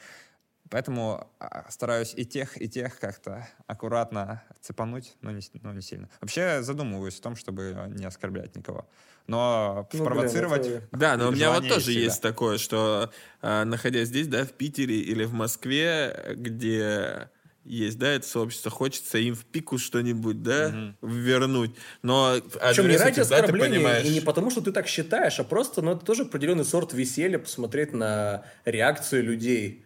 [0.71, 6.09] Поэтому а, стараюсь и тех, и тех как-то аккуратно цепануть, но не, но не сильно.
[6.21, 8.87] Вообще задумываюсь о том, чтобы не оскорблять никого.
[9.27, 10.65] Но Ну, блин, спровоцировать...
[10.67, 12.29] это- Да, но у меня вот тоже есть есть всегда.
[12.29, 13.11] такое, что
[13.43, 17.29] э, находясь здесь, да, в Питере или в Москве, где
[17.65, 21.71] есть, да, это сообщество, хочется им в пику что-нибудь, да, вернуть.
[22.03, 25.81] Но Причем не ради оскорбления, понимаешь, и не потому, что ты так считаешь, а просто,
[25.81, 29.83] ну, это тоже определенный сорт веселья, посмотреть на реакцию людей.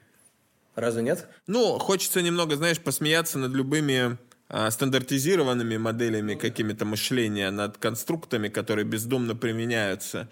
[0.76, 1.28] Разве нет?
[1.48, 4.18] Ну, хочется немного, знаешь, посмеяться над любыми
[4.50, 10.30] а, стандартизированными моделями какими-то мышления, над конструктами, которые бездумно применяются.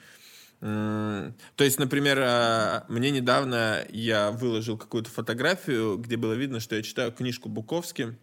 [0.60, 6.82] То есть, например, а, мне недавно я выложил какую-то фотографию, где было видно, что я
[6.82, 8.18] читаю книжку Буковски,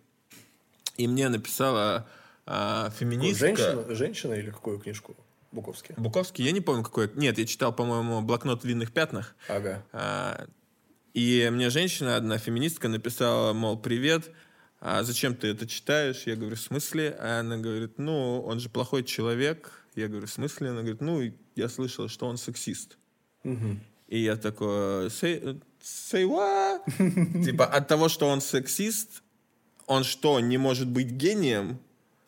[0.96, 2.08] и мне написала
[2.46, 3.56] а, феминистка...
[3.56, 5.16] Женщина, женщина или какую книжку?
[5.52, 5.94] Буковский.
[5.96, 7.08] Буковский, я не помню, какой...
[7.14, 9.36] Нет, я читал, по-моему, «Блокнот в винных пятнах».
[9.48, 9.84] Ага.
[9.92, 10.46] А,
[11.12, 14.32] И мне женщина, одна феминистка, написала, мол, привет,
[14.80, 16.24] а зачем ты это читаешь?
[16.26, 17.16] Я говорю, в смысле?
[17.20, 19.86] А она говорит, ну, он же плохой человек.
[19.94, 20.70] Я говорю, в смысле?
[20.70, 21.22] Она говорит, ну,
[21.56, 22.98] я слышала, что он сексист.
[24.08, 27.44] И я такой, say, say what?
[27.44, 29.22] Типа от того, что он сексист,
[29.86, 31.78] он что, не может быть гением?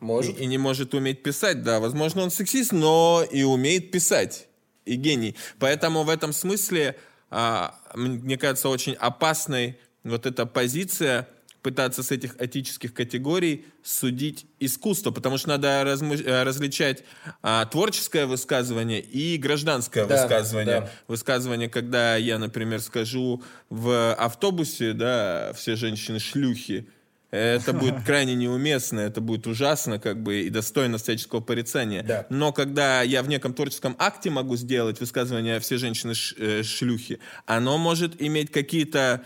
[0.00, 0.38] Может.
[0.38, 1.80] И, и не может уметь писать, да.
[1.80, 4.48] Возможно, он сексист, но и умеет писать.
[4.84, 5.34] И гений.
[5.58, 6.96] Поэтому в этом смысле,
[7.30, 11.28] а, мне кажется, очень опасной вот эта позиция
[11.66, 17.02] пытаться с этих этических категорий судить искусство, потому что надо размы- э, различать
[17.42, 20.80] а, творческое высказывание и гражданское Да, высказывание.
[20.82, 20.90] да.
[21.08, 26.86] Высказывание, когда я, например, скажу в автобусе, да, все женщины шлюхи,
[27.32, 32.04] это будет крайне неуместно, это будет ужасно, как бы, и достойно всяческого порицания.
[32.04, 32.26] Да.
[32.30, 37.76] Но когда я в неком творческом акте могу сделать высказывание «все женщины э, шлюхи», оно
[37.76, 39.24] может иметь какие-то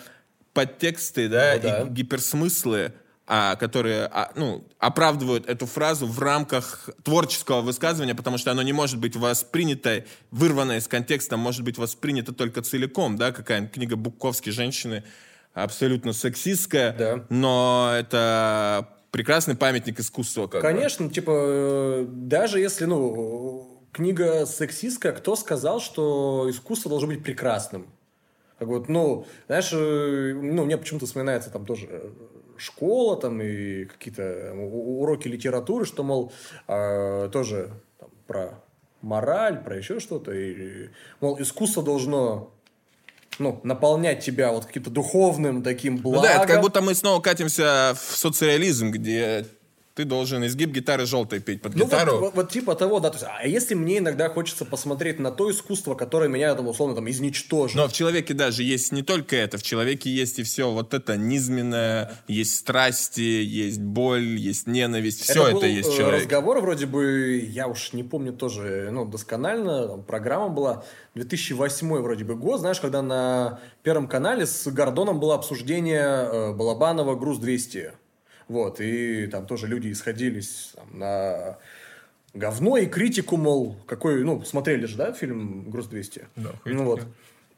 [0.52, 1.80] подтексты, да, Ну да.
[1.82, 2.92] и гиперсмыслы,
[3.26, 8.72] а, которые а, ну, оправдывают эту фразу в рамках творческого высказывания, потому что оно не
[8.72, 14.50] может быть воспринято, вырвано из контекста, может быть воспринято только целиком, да, какая-нибудь книга Буковски
[14.50, 15.04] «Женщины»
[15.54, 17.24] абсолютно сексистская, Да.
[17.28, 20.46] но это прекрасный памятник искусства.
[20.46, 20.68] Как бы.
[20.68, 27.86] Конечно, типа, э, даже если, ну, книга сексистская, кто сказал, что искусство должно быть прекрасным?
[28.60, 32.10] Как вот, ну, знаешь, э, ну, мне почему-то вспоминается там тоже э,
[32.58, 36.30] школа там и какие-то у- уроки литературы, что, мол,
[36.68, 38.62] э, тоже там, про
[39.00, 40.32] мораль, про еще что-то.
[40.32, 40.90] И,
[41.22, 42.52] мол, искусство должно
[43.38, 46.22] ну, наполнять тебя вот каким-то духовным таким Ну благом.
[46.24, 49.46] да, это как будто мы снова катимся в социализм, где
[50.00, 52.12] ты должен изгиб гитары желтой петь под Ну, гитару.
[52.12, 53.10] вот, вот- вот типа того, да.
[53.10, 56.94] То есть, а если мне иногда хочется посмотреть на то искусство, которое меня, там, условно,
[56.94, 57.76] там, изничтожит.
[57.76, 61.18] Но в человеке даже есть не только это, в человеке есть и все вот это
[61.18, 66.22] низменное, есть страсти, есть боль, есть ненависть, все это, был, есть в э, человеке.
[66.24, 70.84] разговор вроде бы, я уж не помню тоже, ну, досконально, там, программа была
[71.14, 77.16] 2008 вроде бы год, знаешь, когда на Первом канале с Гордоном было обсуждение э, Балабанова
[77.16, 77.92] «Груз-200».
[78.50, 81.56] Вот, и там тоже люди исходились там, на
[82.34, 86.24] говно и критику, мол, какой, ну, смотрели же, да, фильм «Груз-200»?
[86.34, 87.06] Да, ну, вот.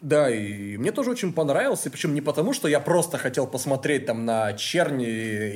[0.02, 4.24] Да, и мне тоже очень понравился, причем не потому, что я просто хотел посмотреть там
[4.24, 5.06] на черни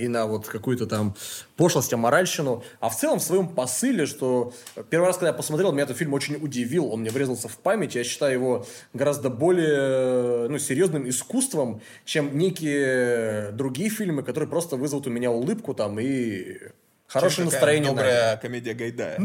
[0.01, 1.17] и на вот какую-то там
[1.57, 4.53] пошлость, аморальщину, а в целом в своем посыле, что
[4.89, 7.97] первый раз, когда я посмотрел, меня этот фильм очень удивил, он мне врезался в память,
[7.97, 15.09] я считаю его гораздо более ну, серьезным искусством, чем некие другие фильмы, которые просто вызовут
[15.09, 16.59] у меня улыбку там и
[17.07, 17.91] хорошее настроение.
[17.91, 19.17] на Добрая комедия Гайдая.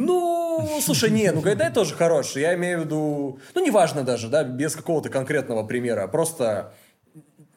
[0.61, 2.41] ну, слушай, не, ну Гайдай тоже хороший.
[2.41, 6.07] Я имею в виду, ну, неважно даже, да, без какого-то конкретного примера.
[6.07, 6.73] Просто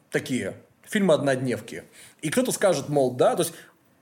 [0.09, 1.83] такие фильмы-однодневки.
[2.21, 3.53] И кто-то скажет, мол, да, то есть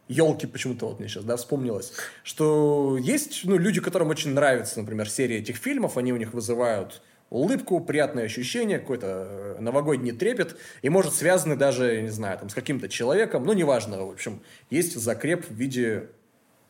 [0.08, 1.94] елки почему-то вот мне сейчас, да, вспомнилось,
[2.24, 7.02] что есть, ну, люди, которым очень нравится, например, серия этих фильмов, они у них вызывают
[7.34, 12.54] улыбку, приятное ощущение, какой-то э, новогодний трепет, и, может, связаны даже, не знаю, там, с
[12.54, 16.10] каким-то человеком, ну, неважно, в общем, есть закреп в виде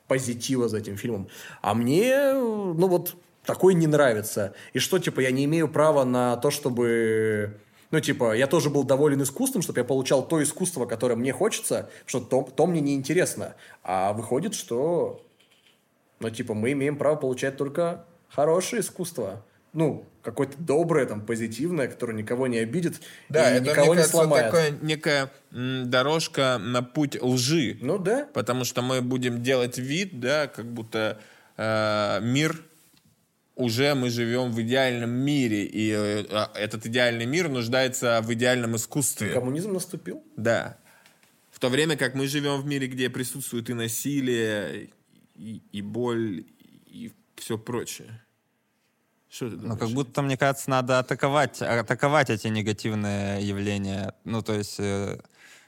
[0.07, 1.27] позитива за этим фильмом.
[1.61, 4.53] А мне, ну вот, такой не нравится.
[4.71, 7.59] И что, типа, я не имею права на то, чтобы...
[7.91, 11.89] Ну, типа, я тоже был доволен искусством, чтобы я получал то искусство, которое мне хочется,
[12.05, 13.55] что то, то мне не интересно.
[13.83, 15.21] А выходит, что,
[16.19, 19.43] ну, типа, мы имеем право получать только хорошее искусство.
[19.73, 23.95] Ну, какое-то доброе, там, позитивное, которое никого не обидит Да, и это, никого мне не
[23.95, 24.45] кажется, сломает.
[24.45, 27.77] такая некая м, дорожка на путь лжи.
[27.81, 28.27] Ну, да.
[28.33, 31.19] Потому что мы будем делать вид, да, как будто
[31.57, 32.63] э, мир
[33.55, 38.75] уже мы живем в идеальном мире, и э, а, этот идеальный мир нуждается в идеальном
[38.75, 39.29] искусстве.
[39.29, 40.23] Коммунизм наступил.
[40.37, 40.77] Да.
[41.51, 44.89] В то время как мы живем в мире, где присутствует и насилие,
[45.35, 46.45] и, и боль,
[46.87, 48.22] и все прочее.
[49.33, 54.13] Что ты Ну, как будто, мне кажется, надо атаковать, атаковать эти негативные явления.
[54.25, 55.17] Ну, то есть, э,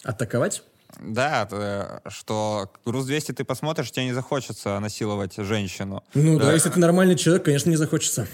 [0.04, 0.62] Атаковать?
[1.00, 6.04] да, э, что «Груз-200» ты посмотришь, тебе не захочется насиловать женщину.
[6.14, 6.54] Ну да, Да.
[6.54, 8.28] если ты нормальный человек, конечно, не захочется.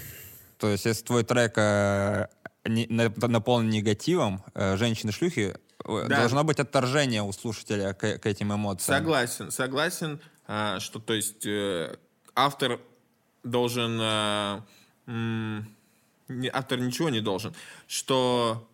[0.58, 2.26] То есть, если твой трек э,
[2.66, 5.54] не- на- наполнен негативом, э, женщины-шлюхи,
[5.84, 6.16] э, Да.
[6.18, 8.98] должно быть отторжение у слушателя к, к этим эмоциям.
[8.98, 11.96] Согласен, согласен, а, что то есть э,
[12.34, 12.80] автор
[13.44, 14.62] должен, не-
[16.52, 17.54] автор ничего не должен,
[17.88, 18.68] что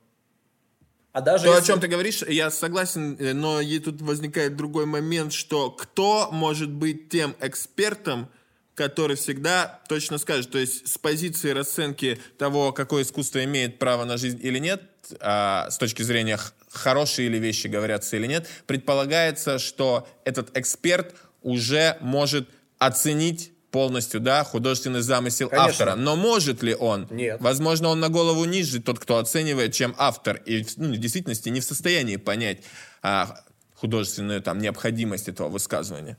[1.12, 4.56] А даже то, о если- чем ты говоришь, я согласен, э, но и тут возникает
[4.56, 8.28] другой момент, что кто может быть тем экспертом,
[8.74, 14.16] который всегда точно скажет, то есть с позиции расценки того, какое искусство имеет право на
[14.16, 14.82] жизнь или нет,
[15.20, 16.38] а, с точки зрения
[16.70, 24.44] хорошие ли вещи говорятся или нет, предполагается, что этот эксперт уже может оценить полностью, да,
[24.44, 25.70] художественный замысел Конечно.
[25.70, 25.94] автора.
[25.94, 27.06] Но может ли он?
[27.10, 27.40] Нет.
[27.40, 30.40] Возможно, он на голову ниже тот, кто оценивает, чем автор.
[30.46, 32.62] И ну, в действительности не в состоянии понять
[33.02, 33.40] а,
[33.74, 36.16] художественную там, необходимость этого высказывания.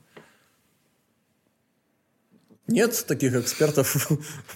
[2.66, 4.08] Нет таких экспертов.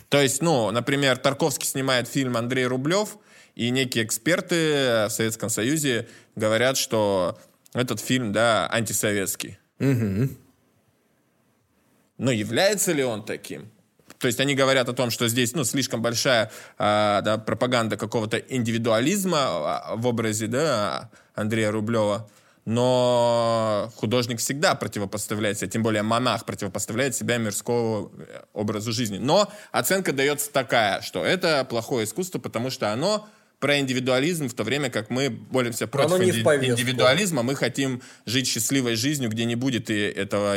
[0.09, 3.19] То есть, ну, например, Тарковский снимает фильм Андрей Рублев,
[3.57, 7.39] и некие эксперты в Советском Союзе говорят, что
[7.73, 9.59] этот фильм, да, антисоветский.
[12.19, 13.71] Но является ли он таким?
[14.19, 18.39] То есть они говорят о том, что здесь ну, слишком большая а, да, пропаганда какого-то
[18.39, 22.29] индивидуализма а, в образе да, Андрея Рублева.
[22.65, 29.19] Но художник всегда противопоставляется, тем более монах противопоставляет себя мирскому э, образу жизни.
[29.19, 34.65] Но оценка дается такая, что это плохое искусство, потому что оно про индивидуализм, в то
[34.65, 39.91] время как мы боремся против инди- индивидуализма, мы хотим жить счастливой жизнью, где не будет
[39.91, 40.57] и этого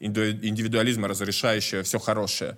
[0.00, 2.56] индивидуализма, разрешающего все хорошее.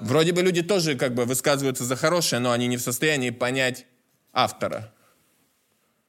[0.00, 3.86] Вроде бы люди тоже как бы высказываются за хорошее, но они не в состоянии понять
[4.32, 4.92] автора.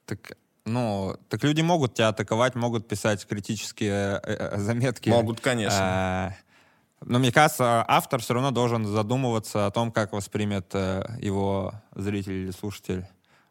[0.06, 5.08] Так, ну, так люди могут тебя атаковать, могут писать критические э, э, заметки.
[5.08, 6.34] Могут, конечно.
[6.38, 11.74] Э, Но мне кажется, автор все равно должен задумываться о том, как воспримет э, его
[11.94, 13.06] зритель или слушатель.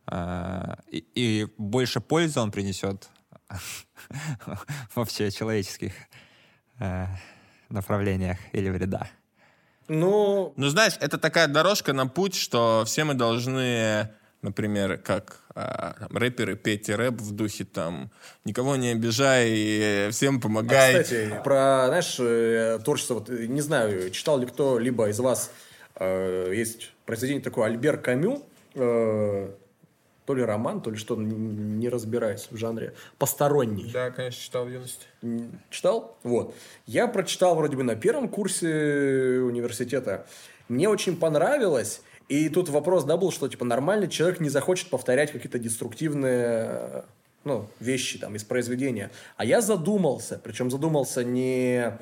[0.08, 3.10] Э, И, и больше пользы он принесет
[4.96, 5.94] в общечеловеческих
[6.82, 7.06] э,
[7.70, 9.08] направлениях или вреда.
[9.88, 14.10] Ну, Ну, знаешь, это такая дорожка на путь, что все мы должны,
[14.42, 18.10] например, как а, там, рэперы, петь рэп в духе там
[18.46, 21.04] «никого не обижай, и всем а, помогай».
[21.04, 25.52] кстати, про, знаешь, э, творчество, вот, э, не знаю, читал ли кто-либо из вас,
[25.96, 28.44] э, есть произведение такое Альбер Камю,
[28.76, 29.50] э,
[30.32, 33.92] то ли роман, то ли что, не разбираюсь в жанре, «Посторонний».
[33.92, 35.06] Да, конечно, читал в юности.
[35.70, 36.16] Читал?
[36.24, 36.56] Вот.
[36.86, 40.26] Я прочитал вроде бы на первом курсе университета.
[40.70, 42.02] Мне очень понравилось.
[42.30, 47.02] И тут вопрос, да, был, что, типа, нормальный человек не захочет повторять какие-то деструктивные э,
[47.44, 49.12] ну, вещи там из произведения.
[49.36, 52.00] А я задумался, причем задумался не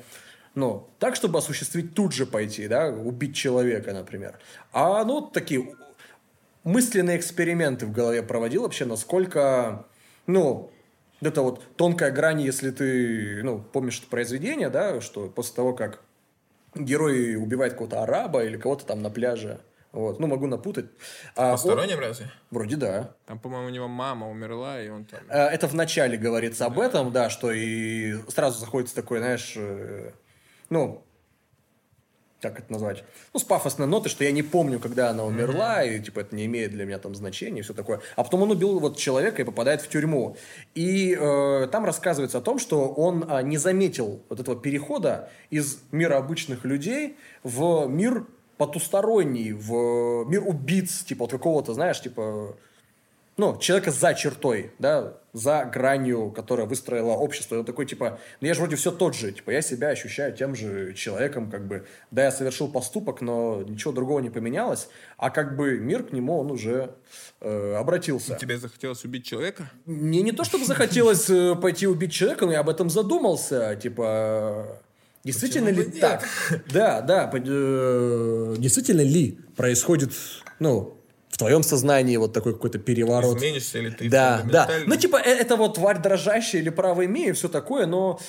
[0.54, 4.38] ну, так, чтобы осуществить тут же пойти, да, убить человека, например.
[4.72, 5.74] А, ну, такие
[6.64, 9.86] мысленные эксперименты в голове проводил вообще, насколько,
[10.26, 10.70] ну,
[11.20, 16.00] это вот тонкая грань, если ты, ну, помнишь это произведение, да, что после того, как
[16.74, 19.60] герой убивает кого-то араба или кого-то там на пляже,
[19.92, 20.86] вот, ну, могу напутать.
[21.34, 22.30] А Посторонним разве?
[22.50, 23.14] Вроде да.
[23.26, 25.20] Там, по-моему, у него мама умерла, и он там...
[25.28, 30.12] Э, Это в начале говорится об этом, да, что и сразу заходится такой, знаешь, э,
[30.68, 31.04] ну,
[32.40, 33.04] как это назвать?
[33.32, 36.46] Ну, с пафосной ноты, что я не помню, когда она умерла, и, типа, это не
[36.46, 38.00] имеет для меня там значения, и все такое.
[38.16, 40.36] А потом он убил вот человека и попадает в тюрьму.
[40.74, 45.80] И э, там рассказывается о том, что он а, не заметил вот этого перехода из
[45.92, 48.26] мира обычных людей в мир
[48.56, 52.56] потусторонний, в мир убийц, типа, вот какого-то, знаешь, типа,
[53.40, 57.54] ну, человека за чертой, да, за гранью, которая выстроила общество.
[57.54, 60.36] И он такой, типа, ну я же вроде все тот же, типа, я себя ощущаю
[60.36, 65.30] тем же человеком, как бы, да, я совершил поступок, но ничего другого не поменялось, а
[65.30, 66.94] как бы мир к нему, он уже
[67.40, 68.36] э, обратился.
[68.36, 69.70] Тебе захотелось убить человека?
[69.86, 74.80] Мне не то, чтобы захотелось э, пойти убить человека, но я об этом задумался, типа...
[75.24, 76.24] Действительно ли так?
[76.72, 77.30] Да, да.
[77.32, 80.12] э, Действительно ли происходит,
[80.58, 80.99] ну,
[81.30, 83.36] в твоем сознании вот такой какой-то переворот?
[83.38, 84.68] Изменишься ли ты Да, да.
[84.86, 88.20] Ну, типа, э- это вот тварь дрожащая или право имея, все такое, но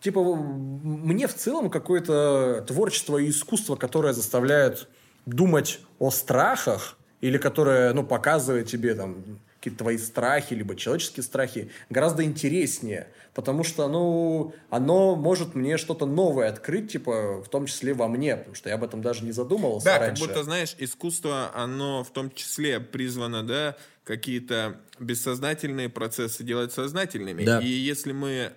[0.00, 4.88] типа, мне в целом какое-то творчество и искусство, которое заставляет
[5.26, 9.24] думать о страхах, или которое, ну, показывает тебе там
[9.58, 13.08] какие-то твои страхи, либо человеческие страхи, гораздо интереснее.
[13.34, 18.36] Потому что, ну, оно может мне что-то новое открыть, типа, в том числе во мне,
[18.36, 20.20] потому что я об этом даже не задумывался Да, раньше.
[20.22, 27.44] как будто, знаешь, искусство, оно в том числе призвано, да, какие-то бессознательные процессы делать сознательными.
[27.44, 27.60] Да.
[27.60, 28.52] И если мы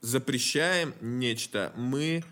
[0.00, 2.24] запрещаем нечто, мы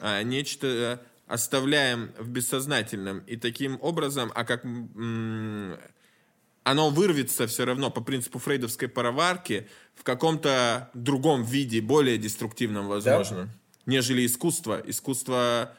[0.00, 3.20] а, нечто оставляем в бессознательном.
[3.20, 5.76] И таким образом, а как м,
[6.62, 13.48] оно вырвется все равно по принципу фрейдовской пароварки в каком-то другом виде, более деструктивном, возможно,
[13.86, 14.80] нежели искусство.
[14.84, 15.74] Искусство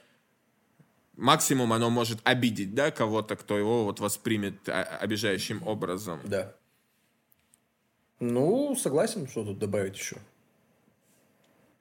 [1.15, 6.19] максимум оно может обидеть, да, кого-то, кто его вот воспримет а, обижающим образом.
[6.23, 6.55] Да.
[8.19, 10.17] Ну, согласен, что тут добавить еще.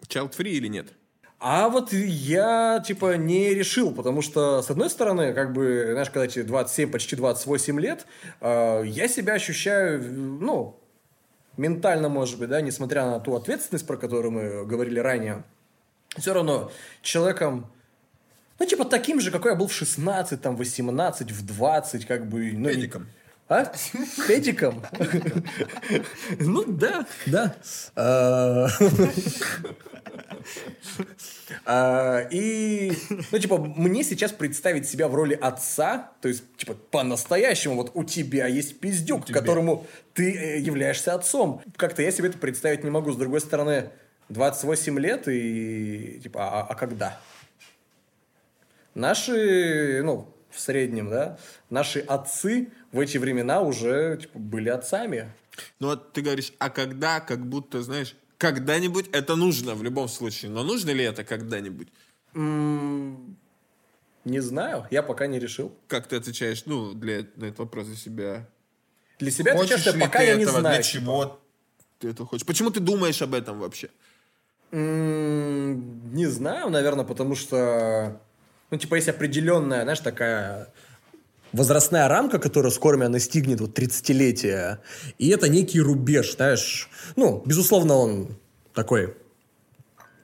[0.03, 0.92] Child free или нет?
[1.41, 6.26] А вот я, типа, не решил, потому что, с одной стороны, как бы, знаешь, когда
[6.26, 8.05] тебе 27, почти 28 лет,
[8.43, 10.78] э, я себя ощущаю, ну,
[11.57, 15.43] ментально, может быть, да, несмотря на ту ответственность, про которую мы говорили ранее,
[16.18, 16.70] все равно
[17.01, 17.72] человеком,
[18.59, 22.53] ну, типа, таким же, какой я был в 16, там, 18, в 20, как бы...
[22.53, 23.07] Ну, не- Педиком.
[23.51, 23.72] А?
[24.28, 24.80] Педиком?
[26.38, 27.57] Ну, да, да.
[27.96, 28.68] А,
[31.66, 32.92] а, И,
[33.32, 38.05] ну, типа, мне сейчас представить себя в роли отца, то есть, типа, по-настоящему, вот у
[38.05, 39.84] тебя есть пиздюк, которому
[40.14, 41.61] ты э, являешься отцом.
[41.76, 43.11] Как-то я себе это представить не могу.
[43.11, 43.90] С другой стороны,
[44.28, 47.20] 28 лет и, типа, а, а когда?
[48.94, 51.38] Наши, ну, в среднем, да,
[51.70, 55.32] наши отцы в эти времена уже, типа, были отцами.
[55.78, 60.51] Ну вот ты говоришь, а когда, как будто, знаешь, когда-нибудь это нужно в любом случае.
[60.51, 61.88] Но нужно ли это когда-нибудь?
[62.34, 63.36] М,
[64.24, 65.72] Не знаю, я пока не решил.
[65.88, 68.46] Как ты отвечаешь, ну, для, на этот вопрос для себя?
[69.18, 70.61] Для себя Хочешь что ли пока я не этого?
[70.61, 70.74] знаю.
[70.76, 71.40] Для чего
[71.98, 72.46] ты это хочешь?
[72.46, 73.88] Почему ты думаешь об этом вообще?
[74.72, 78.20] М, Не знаю, наверное, потому что,
[78.71, 80.68] ну, типа, есть определенная, знаешь, такая
[81.53, 84.79] возрастная рамка, которая скоро меня настигнет, вот 30-летие.
[85.18, 86.89] И это некий рубеж, знаешь.
[87.16, 88.39] Ну, безусловно, он
[88.73, 89.14] такой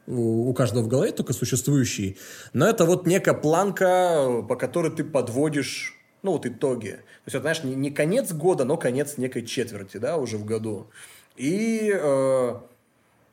[0.06, 2.16] у каждого в голове только существующий.
[2.52, 6.90] Но это вот некая планка, по которой ты подводишь, ну, вот итоги.
[6.90, 10.44] То есть, это, знаешь, не, не конец года, но конец некой четверти, да, уже в
[10.44, 10.88] году.
[11.36, 12.54] И, э,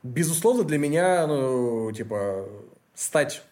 [0.01, 2.49] безусловно, для меня, ну, типа,
[2.95, 3.43] стать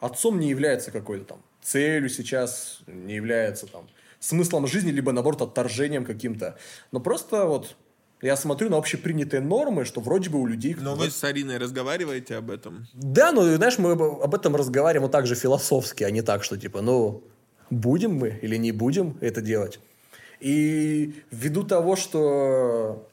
[0.00, 3.88] отцом не является какой-то там целью сейчас, не является там
[4.20, 6.56] смыслом жизни, либо, наоборот, отторжением каким-то.
[6.92, 7.76] Но просто вот
[8.20, 10.74] я смотрю на общепринятые нормы, что вроде бы у людей...
[10.78, 12.86] Но вы с Ариной разговариваете об этом?
[12.94, 16.42] Да, ну, знаешь, мы об об этом разговариваем вот так же философски, а не так,
[16.42, 17.22] что типа, ну,
[17.70, 19.78] будем мы или не будем это делать.
[20.40, 23.08] И ввиду того, что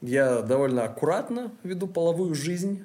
[0.00, 2.84] я довольно аккуратно веду половую жизнь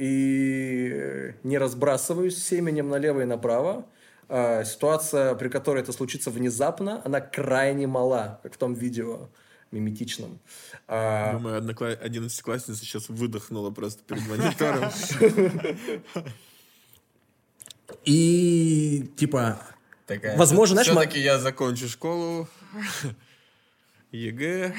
[0.00, 3.84] и не разбрасываюсь семенем налево и направо,
[4.30, 9.28] а, ситуация, при которой это случится внезапно, она крайне мала, как в том видео
[9.70, 10.40] меметичном.
[10.88, 11.88] А, Думаю, однокла...
[11.88, 14.90] одиннадцатиклассница сейчас выдохнула просто перед монитором.
[18.04, 19.60] и, типа,
[20.06, 22.48] Такая, Возможно, знаешь, все-таки я закончу школу.
[24.12, 24.74] ЕГЭ.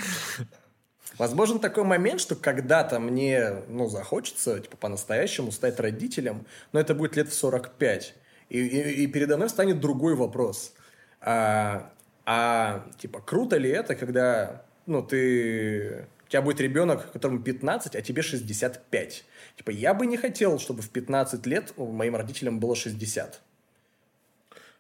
[1.18, 7.16] Возможен такой момент, что когда-то мне, ну, захочется, типа, по-настоящему стать родителем, но это будет
[7.16, 8.16] лет в 45.
[8.50, 10.74] И, и, и передо мной станет другой вопрос.
[11.20, 11.92] А,
[12.26, 16.08] а, типа, круто ли это, когда, ну, ты...
[16.26, 19.26] У тебя будет ребенок, которому 15, а тебе 65.
[19.58, 23.42] Типа, я бы не хотел, чтобы в 15 лет моим родителям было 60.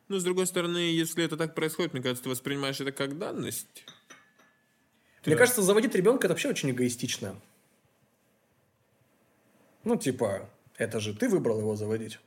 [0.07, 3.85] Ну, с другой стороны, если это так происходит, мне кажется, ты воспринимаешь это как данность.
[5.25, 7.35] Мне кажется, заводить ребенка это вообще очень эгоистично.
[9.83, 12.19] Ну, типа, это же ты выбрал его заводить.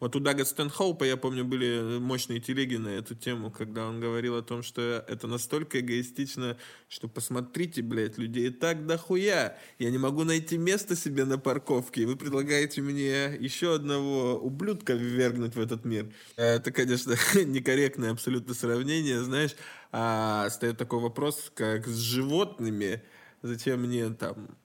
[0.00, 4.36] Вот у Дага Стэнхоупа, я помню, были мощные телеги на эту тему, когда он говорил
[4.36, 6.56] о том, что это настолько эгоистично,
[6.88, 9.58] что посмотрите, блядь, людей так дохуя.
[9.78, 14.94] Я не могу найти место себе на парковке, и вы предлагаете мне еще одного ублюдка
[14.94, 16.12] ввергнуть в этот мир.
[16.36, 19.54] Это, конечно, некорректное абсолютно сравнение, знаешь.
[19.90, 23.02] А стоит такой вопрос, как с животными.
[23.42, 24.56] Зачем мне там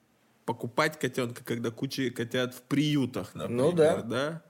[0.45, 4.01] покупать котенка, когда куча котят в приютах, например, Ну да.
[4.01, 4.43] да?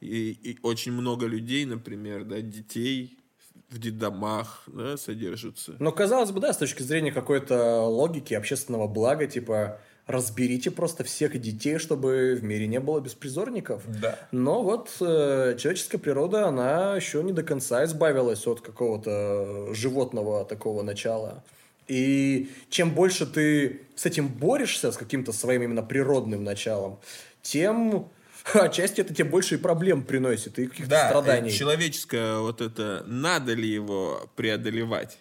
[0.00, 3.18] И, и очень много людей, например, да, детей
[3.68, 5.76] в детдомах, да, содержатся.
[5.78, 11.40] Но, казалось бы, да, с точки зрения какой-то логики, общественного блага, типа, разберите просто всех
[11.40, 13.82] детей, чтобы в мире не было беспризорников.
[14.00, 14.18] Да.
[14.32, 20.82] Но вот э, человеческая природа, она еще не до конца избавилась от какого-то животного такого
[20.82, 21.44] начала.
[21.86, 26.98] И чем больше ты с этим борешься, с каким-то своим именно природным началом,
[27.42, 28.08] тем
[28.54, 31.50] отчасти это тебе больше и проблем приносит, и каких-то Да, страданий.
[31.50, 35.18] э, человеческое вот это, надо ли его преодолевать?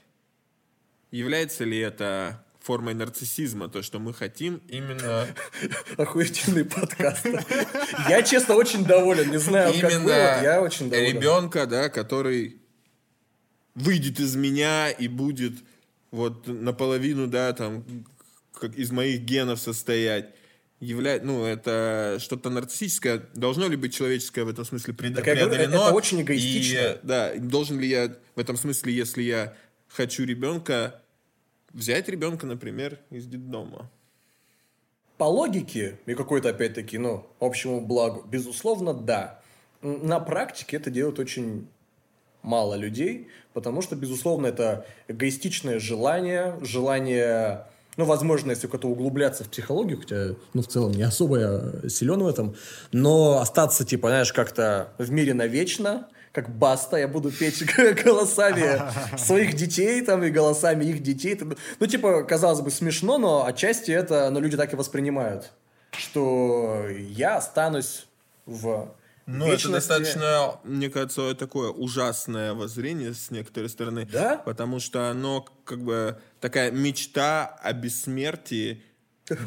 [1.12, 5.26] Является ли это формой нарциссизма, то, что мы хотим именно,
[5.98, 7.26] Охуительный подкаст.
[8.08, 9.32] Я, честно, очень доволен.
[9.32, 11.16] Не знаю, как вы, вот я очень доволен.
[11.16, 12.62] ребенка, да, который
[13.74, 15.54] выйдет из меня и будет
[16.12, 18.06] вот наполовину, да, там,
[18.54, 20.30] как из моих генов состоять.
[20.80, 21.20] Явля...
[21.24, 23.30] Ну, это что-то нарциссическое.
[23.34, 25.16] Должно ли быть человеческое в этом смысле пред...
[25.16, 25.86] Так я говорю, преодолено?
[25.86, 26.78] это очень эгоистично.
[26.78, 29.56] И, да, должен ли я в этом смысле, если я
[29.88, 31.02] хочу ребенка,
[31.74, 33.90] взять ребенка, например, из детдома?
[35.18, 39.42] По логике и какой-то, опять-таки, ну, общему благу, безусловно, да.
[39.82, 41.68] На практике это делают очень
[42.42, 47.66] мало людей, потому что, безусловно, это эгоистичное желание, желание,
[47.98, 52.24] ну, возможно, если как-то углубляться в психологию, хотя, ну, в целом, не особо я силен
[52.24, 52.56] в этом,
[52.92, 56.08] но остаться, типа, знаешь, как-то в мире навечно,
[56.42, 57.66] как баста, я буду петь
[58.04, 58.82] голосами
[59.18, 61.40] своих детей там и голосами их детей.
[61.80, 65.52] Ну, типа, казалось бы, смешно, но отчасти это, ну, люди так и воспринимают,
[65.92, 68.08] что я останусь
[68.46, 74.08] в Ну, это достаточно, мне кажется, такое ужасное воззрение с некоторой стороны.
[74.12, 74.38] Да?
[74.38, 78.82] Потому что оно как бы такая мечта о бессмертии,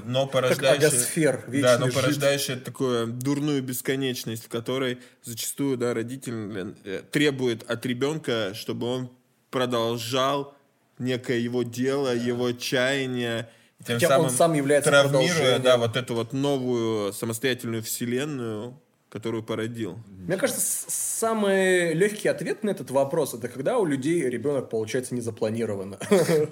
[0.04, 0.88] но порождающая...
[0.88, 1.94] агосфер, Да, но жить.
[1.94, 9.10] порождающая такую дурную бесконечность, в которой зачастую, да, родитель э, требует от ребенка, чтобы он
[9.50, 10.54] продолжал
[10.98, 13.48] некое его дело, его чаяние.
[13.86, 18.80] Тем Хотя он сам является травмируя, да, вот эту вот новую самостоятельную вселенную,
[19.12, 19.98] которую породил.
[20.08, 25.98] Мне кажется, самый легкий ответ на этот вопрос это когда у людей ребенок получается незапланированно.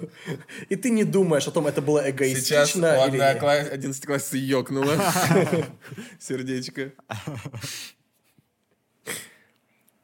[0.69, 3.13] И ты не думаешь о том, это было Сейчас эгоистично нет.
[3.13, 3.67] однокласс...
[3.67, 4.95] одиннадцатиклассницы ёкнуло
[6.19, 6.93] сердечко.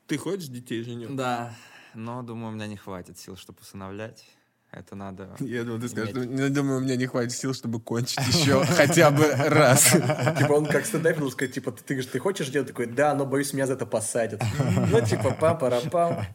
[0.08, 1.12] Ты хочешь детей, Женек?
[1.12, 1.54] Да,
[1.94, 4.26] но думаю, у меня не хватит сил, чтобы усыновлять.
[4.72, 5.30] Это надо...
[5.40, 9.12] Я думаю, ты скажешь, «Ну, думаю, у меня не хватит сил, чтобы кончить еще хотя
[9.12, 9.92] бы раз.
[9.92, 12.68] Типа он как стендапер сказать, типа, ты, говоришь, ты хочешь делать?
[12.68, 14.44] Такой, да, но боюсь, меня за это посадят.
[14.92, 16.26] Ну, типа, пам-парам-пам.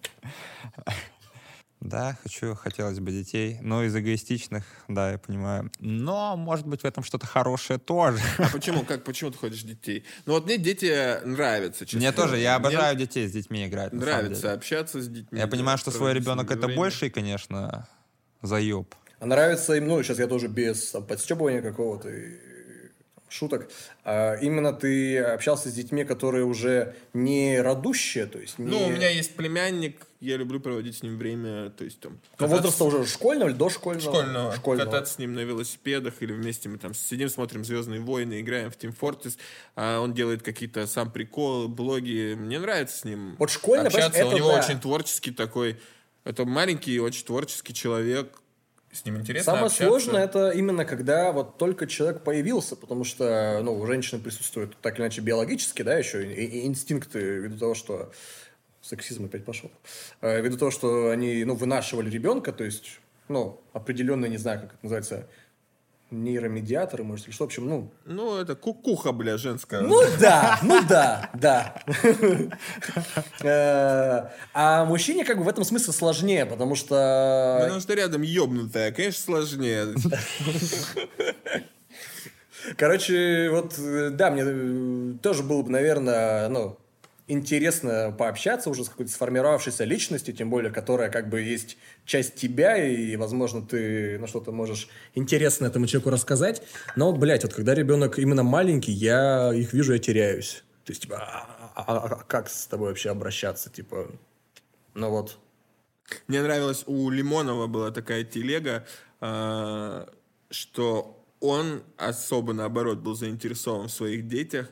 [1.80, 3.58] Да, хочу, хотелось бы детей.
[3.60, 5.70] Но из эгоистичных, да, я понимаю.
[5.80, 8.20] Но, может быть, в этом что-то хорошее тоже.
[8.38, 8.84] А почему?
[8.84, 10.04] Как, почему ты хочешь детей?
[10.24, 11.98] Ну вот мне дети нравятся, честно.
[11.98, 13.92] Мне тоже, я Мне обожаю детей с детьми играть.
[13.92, 15.38] Нравится общаться с детьми.
[15.38, 17.88] Я понимаю, что свой ребенок это больший, конечно,
[18.42, 18.94] заеб.
[19.20, 22.38] А нравится им, ну, сейчас я тоже без там, подстебывания какого-то и
[23.28, 23.70] шуток.
[24.04, 28.66] А именно ты общался с детьми, которые уже не радущие, то есть не...
[28.66, 32.12] Ну, у меня есть племянник, я люблю проводить с ним время, то есть там...
[32.12, 34.00] Ну, кататься- возраста уже школьного или дошкольного?
[34.02, 34.84] школьного, Школьного.
[34.90, 38.76] кататься с ним на велосипедах или вместе мы там сидим, смотрим «Звездные войны», играем в
[38.76, 39.38] Team Fortress,
[39.76, 42.34] а он делает какие-то сам приколы, блоги.
[42.38, 44.10] Мне нравится с ним Вот школьно, общаться.
[44.10, 44.58] понимаешь, У это него да.
[44.58, 45.78] очень творческий такой...
[46.24, 48.38] Это маленький, очень творческий человек.
[48.92, 49.86] С ним интересно Самое общаться.
[49.86, 54.96] сложное это именно когда вот только человек появился, потому что ну, у женщины присутствует так
[54.96, 58.12] или иначе биологически, да, еще и, и инстинкты ввиду того, что
[58.82, 59.70] сексизм опять пошел,
[60.20, 64.74] Э, ввиду того, что они ну, вынашивали ребенка, то есть ну, определенные, не знаю, как
[64.74, 65.26] это называется,
[66.12, 69.80] нейромедиаторы, может, или что, в общем, ну, Ну, это кукуха, бля, женская.
[69.80, 71.82] ну да, ну да, да.
[73.42, 77.58] Э, А мужчине как бы в этом смысле сложнее, потому что...
[77.62, 79.86] Потому что рядом ёбнутая, конечно, сложнее.
[82.76, 86.78] Короче, вот, э, да, мне э, тоже было бы, наверное, ну,
[87.28, 92.76] интересно пообщаться уже с какой-то сформировавшейся личностью, тем более, которая как бы есть часть тебя,
[92.76, 96.62] и, возможно, ты ну, что-то можешь Интересно этому человеку рассказать.
[96.96, 100.64] Но, блядь, вот когда ребенок именно маленький, я их вижу, я теряюсь.
[100.84, 103.70] То есть, типа, а, а- а- а как с тобой вообще обращаться?
[103.70, 104.10] Типа,
[104.94, 105.38] ну вот.
[106.26, 108.84] Мне нравилось, у Лимонова была такая телега,
[109.20, 110.08] а,
[110.50, 114.70] что он особо, наоборот, был заинтересован в своих детях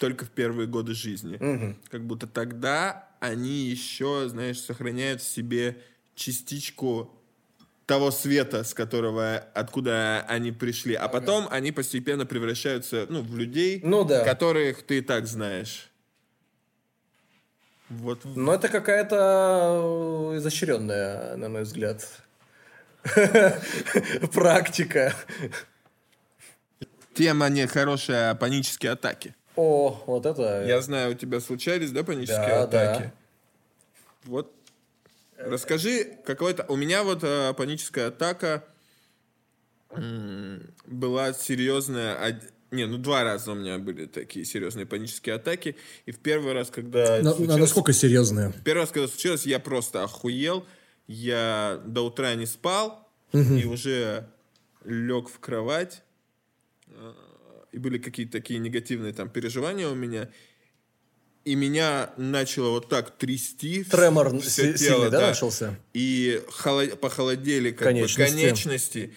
[0.00, 1.76] только в первые годы жизни.
[1.90, 5.76] Как будто тогда они еще, знаешь, сохраняют в себе
[6.14, 7.14] частичку
[7.84, 10.94] того света, с которого, откуда они пришли.
[10.94, 14.24] А потом они постепенно превращаются, ну, в людей, Ну да.
[14.24, 15.90] которых ты и так знаешь.
[17.90, 18.24] Вот.
[18.24, 22.08] Но это какая-то э, изощренная, на мой взгляд,
[24.32, 25.12] практика.
[27.12, 29.34] Тема нехорошая, панические атаки.
[29.60, 30.64] О, вот это...
[30.66, 33.02] Я знаю, у тебя случались, да, панические Да, атаки?
[33.02, 33.12] да.
[34.24, 34.52] Вот.
[35.36, 36.64] Расскажи, какой-то...
[36.68, 38.64] У меня вот э, паническая атака
[40.86, 42.14] была серьезная...
[42.28, 45.76] од- Не, ну два раза у меня были такие серьезные панические атаки.
[46.06, 47.20] И в первый раз, когда...
[47.22, 48.52] На- случилось- насколько серьезные?
[48.64, 50.64] Первый раз, когда случилось, я просто охуел.
[51.06, 54.28] Я до утра не спал и уже
[54.84, 56.02] лег в кровать.
[57.72, 60.28] И были какие-то такие негативные там переживания у меня.
[61.44, 63.84] И меня начало вот так трясти.
[63.84, 65.28] Тремор всё си- сильный, да, да.
[65.28, 65.78] начался?
[65.94, 68.20] И холо- похолодели как Конечности.
[68.20, 69.14] бы конечности.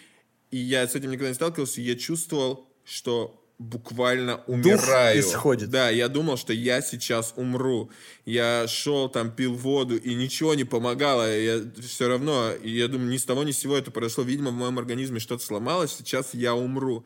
[0.52, 1.82] И я с этим никогда не сталкивался.
[1.82, 5.20] Я чувствовал, что буквально умираю.
[5.20, 5.70] исходит.
[5.70, 7.92] Да, я думал, что я сейчас умру.
[8.26, 11.24] Я шел там, пил воду, и ничего не помогало.
[11.38, 14.24] Я все равно, я думаю, ни с того, ни с сего это произошло.
[14.24, 17.06] Видимо, в моем организме что-то сломалось, сейчас я умру.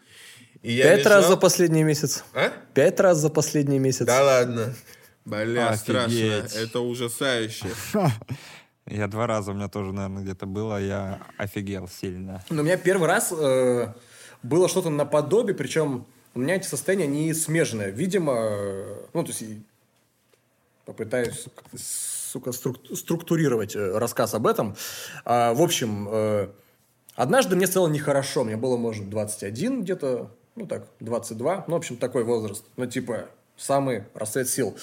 [0.63, 2.23] И я Пять раз за последний месяц.
[2.33, 2.51] А?
[2.73, 4.05] Пять раз за последний месяц.
[4.05, 4.73] Да ладно.
[5.25, 5.79] Бля, Офигеть.
[5.81, 6.59] страшно.
[6.59, 7.67] Это ужасающе.
[8.89, 12.41] Я два раза, у меня тоже, наверное, где-то было, я офигел сильно.
[12.49, 13.93] Но у меня первый раз э,
[14.43, 17.91] было что-то наподобие, причем у меня эти состояния не смежные.
[17.91, 19.43] Видимо, э, ну, то есть
[20.85, 24.77] попытаюсь сука, струк- структурировать э, рассказ об этом.
[25.25, 26.47] А, в общем, э,
[27.15, 28.45] однажды мне стало нехорошо.
[28.45, 31.65] Мне было, может, 21 где-то, ну так, 22.
[31.67, 32.65] Ну, в общем, такой возраст.
[32.75, 34.75] Ну, типа, самый расцвет сил.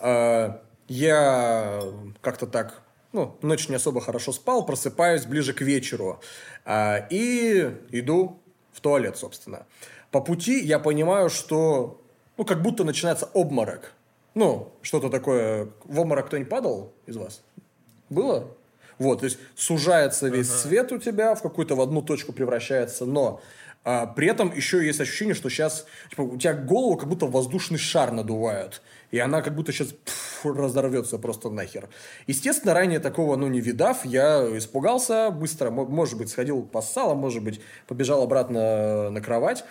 [0.00, 1.82] А, я
[2.20, 2.82] как-то так,
[3.12, 6.20] ну, ночь не особо хорошо спал, просыпаюсь ближе к вечеру.
[6.64, 8.40] А, и иду
[8.72, 9.66] в туалет, собственно.
[10.10, 12.00] По пути я понимаю, что,
[12.36, 13.92] ну, как будто начинается обморок.
[14.34, 15.68] Ну, что-то такое.
[15.84, 17.40] В обморок кто-нибудь падал из вас?
[18.08, 18.48] Было?
[18.98, 23.40] Вот, то есть сужается весь свет у тебя, в какую-то в одну точку превращается, но
[23.84, 27.78] а, при этом еще есть ощущение, что сейчас типа, у тебя голову как будто воздушный
[27.78, 29.94] шар надувают, и она как будто сейчас
[30.44, 31.88] разорвется просто нахер.
[32.26, 37.14] Естественно, ранее такого, ну, не видав, я испугался быстро, мо- может быть, сходил поссал, а
[37.14, 39.64] может быть, побежал обратно на кровать.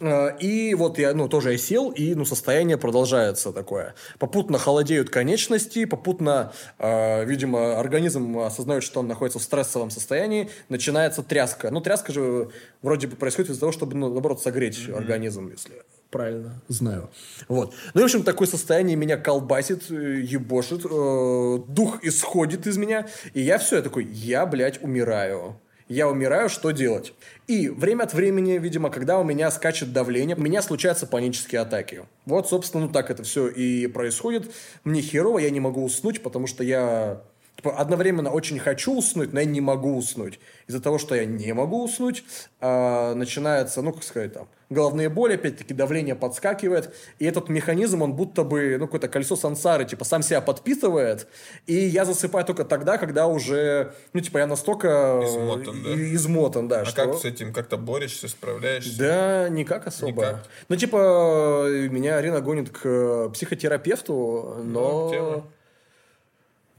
[0.00, 3.94] Э, И вот я, ну, тоже я сел, и, ну, состояние продолжается такое.
[4.18, 11.22] Попутно холодеют конечности, попутно, э, видимо, организм осознает, что он находится в стрессовом состоянии, начинается
[11.22, 11.70] тряска.
[11.70, 12.50] Ну, тряска же
[12.82, 15.82] вроде бы происходит из-за того, чтобы, ну, наоборот, согреть организм, если
[16.14, 17.10] правильно знаю.
[17.48, 17.74] Вот.
[17.92, 23.40] Ну, в общем, такое состояние меня колбасит, э, ебошит, э, дух исходит из меня, и
[23.40, 25.56] я все, я такой, я, блядь, умираю.
[25.88, 27.14] Я умираю, что делать?
[27.48, 32.04] И время от времени, видимо, когда у меня скачет давление, у меня случаются панические атаки.
[32.26, 34.52] Вот, собственно, ну так это все и происходит.
[34.84, 37.22] Мне херово, я не могу уснуть, потому что я
[37.56, 40.40] типа, одновременно очень хочу уснуть, но я не могу уснуть.
[40.66, 42.24] Из-за того, что я не могу уснуть,
[42.60, 48.14] а, начинается, ну, как сказать, там, головные боли, опять-таки давление подскакивает, и этот механизм, он
[48.14, 51.26] будто бы, ну, какое-то колесо сансары, типа, сам себя подпитывает,
[51.66, 56.14] и я засыпаю только тогда, когда уже, ну, типа, я настолько э, Измотан, да?
[56.14, 57.04] измотан, да, А что...
[57.04, 57.52] как с этим?
[57.52, 58.98] Как-то борешься, справляешься?
[58.98, 60.10] Да, никак особо.
[60.12, 60.48] Никак.
[60.68, 65.44] Ну, типа, меня Арина гонит к э, психотерапевту, но Ну, тема.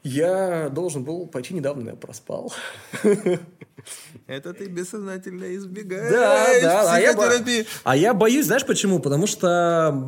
[0.06, 2.53] Я должен был пойти недавно, но я проспал.
[4.27, 7.65] Это ты бессознательно избегаешь Да, да, а я.
[7.84, 8.99] А я боюсь, знаешь почему?
[8.99, 10.06] Потому что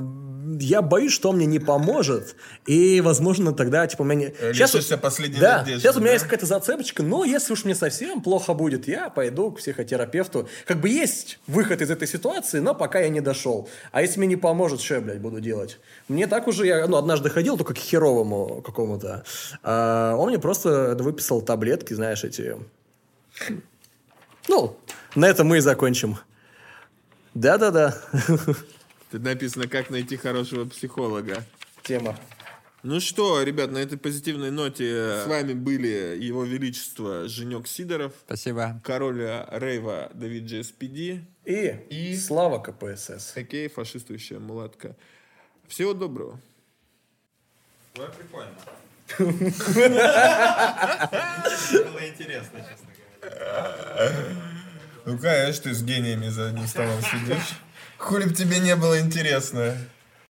[0.60, 2.36] я боюсь, что он мне не поможет.
[2.66, 4.28] И, возможно, тогда, типа, у меня...
[4.28, 6.14] не- вот- лишишься последней Да, надежды, сейчас у меня да?
[6.14, 10.48] есть какая-то зацепочка, но если уж мне совсем плохо будет, я пойду к психотерапевту.
[10.66, 13.68] Как бы есть выход из этой ситуации, но пока я не дошел.
[13.92, 15.80] А если мне не поможет, что я, блядь, буду делать?
[16.08, 19.26] Мне так уже, я, ну, однажды ходил только к херовому какому-то.
[19.64, 22.56] А он мне просто выписал таблетки, знаешь, эти...
[24.48, 24.78] Ну,
[25.16, 26.18] на этом мы и закончим.
[27.34, 27.98] Да-да-да.
[29.12, 31.44] Тут написано, как найти хорошего психолога.
[31.84, 32.18] Тема.
[32.84, 38.80] Ну что, ребят, на этой позитивной ноте с вами были Его Величество Женек Сидоров, Спасибо.
[38.84, 39.20] король
[39.52, 43.36] рейва Давид GSPD, И, И- слава КПСС.
[43.36, 44.96] окей, фашистующая мулатка.
[45.68, 46.40] Всего доброго.
[47.94, 48.52] Прикольно.
[49.18, 49.32] Было
[52.08, 52.90] интересно, честно
[53.22, 54.12] говоря.
[55.06, 57.58] Ну, конечно, ты с гениями за одним столом сидишь.
[57.98, 59.76] Хули б тебе не было интересно.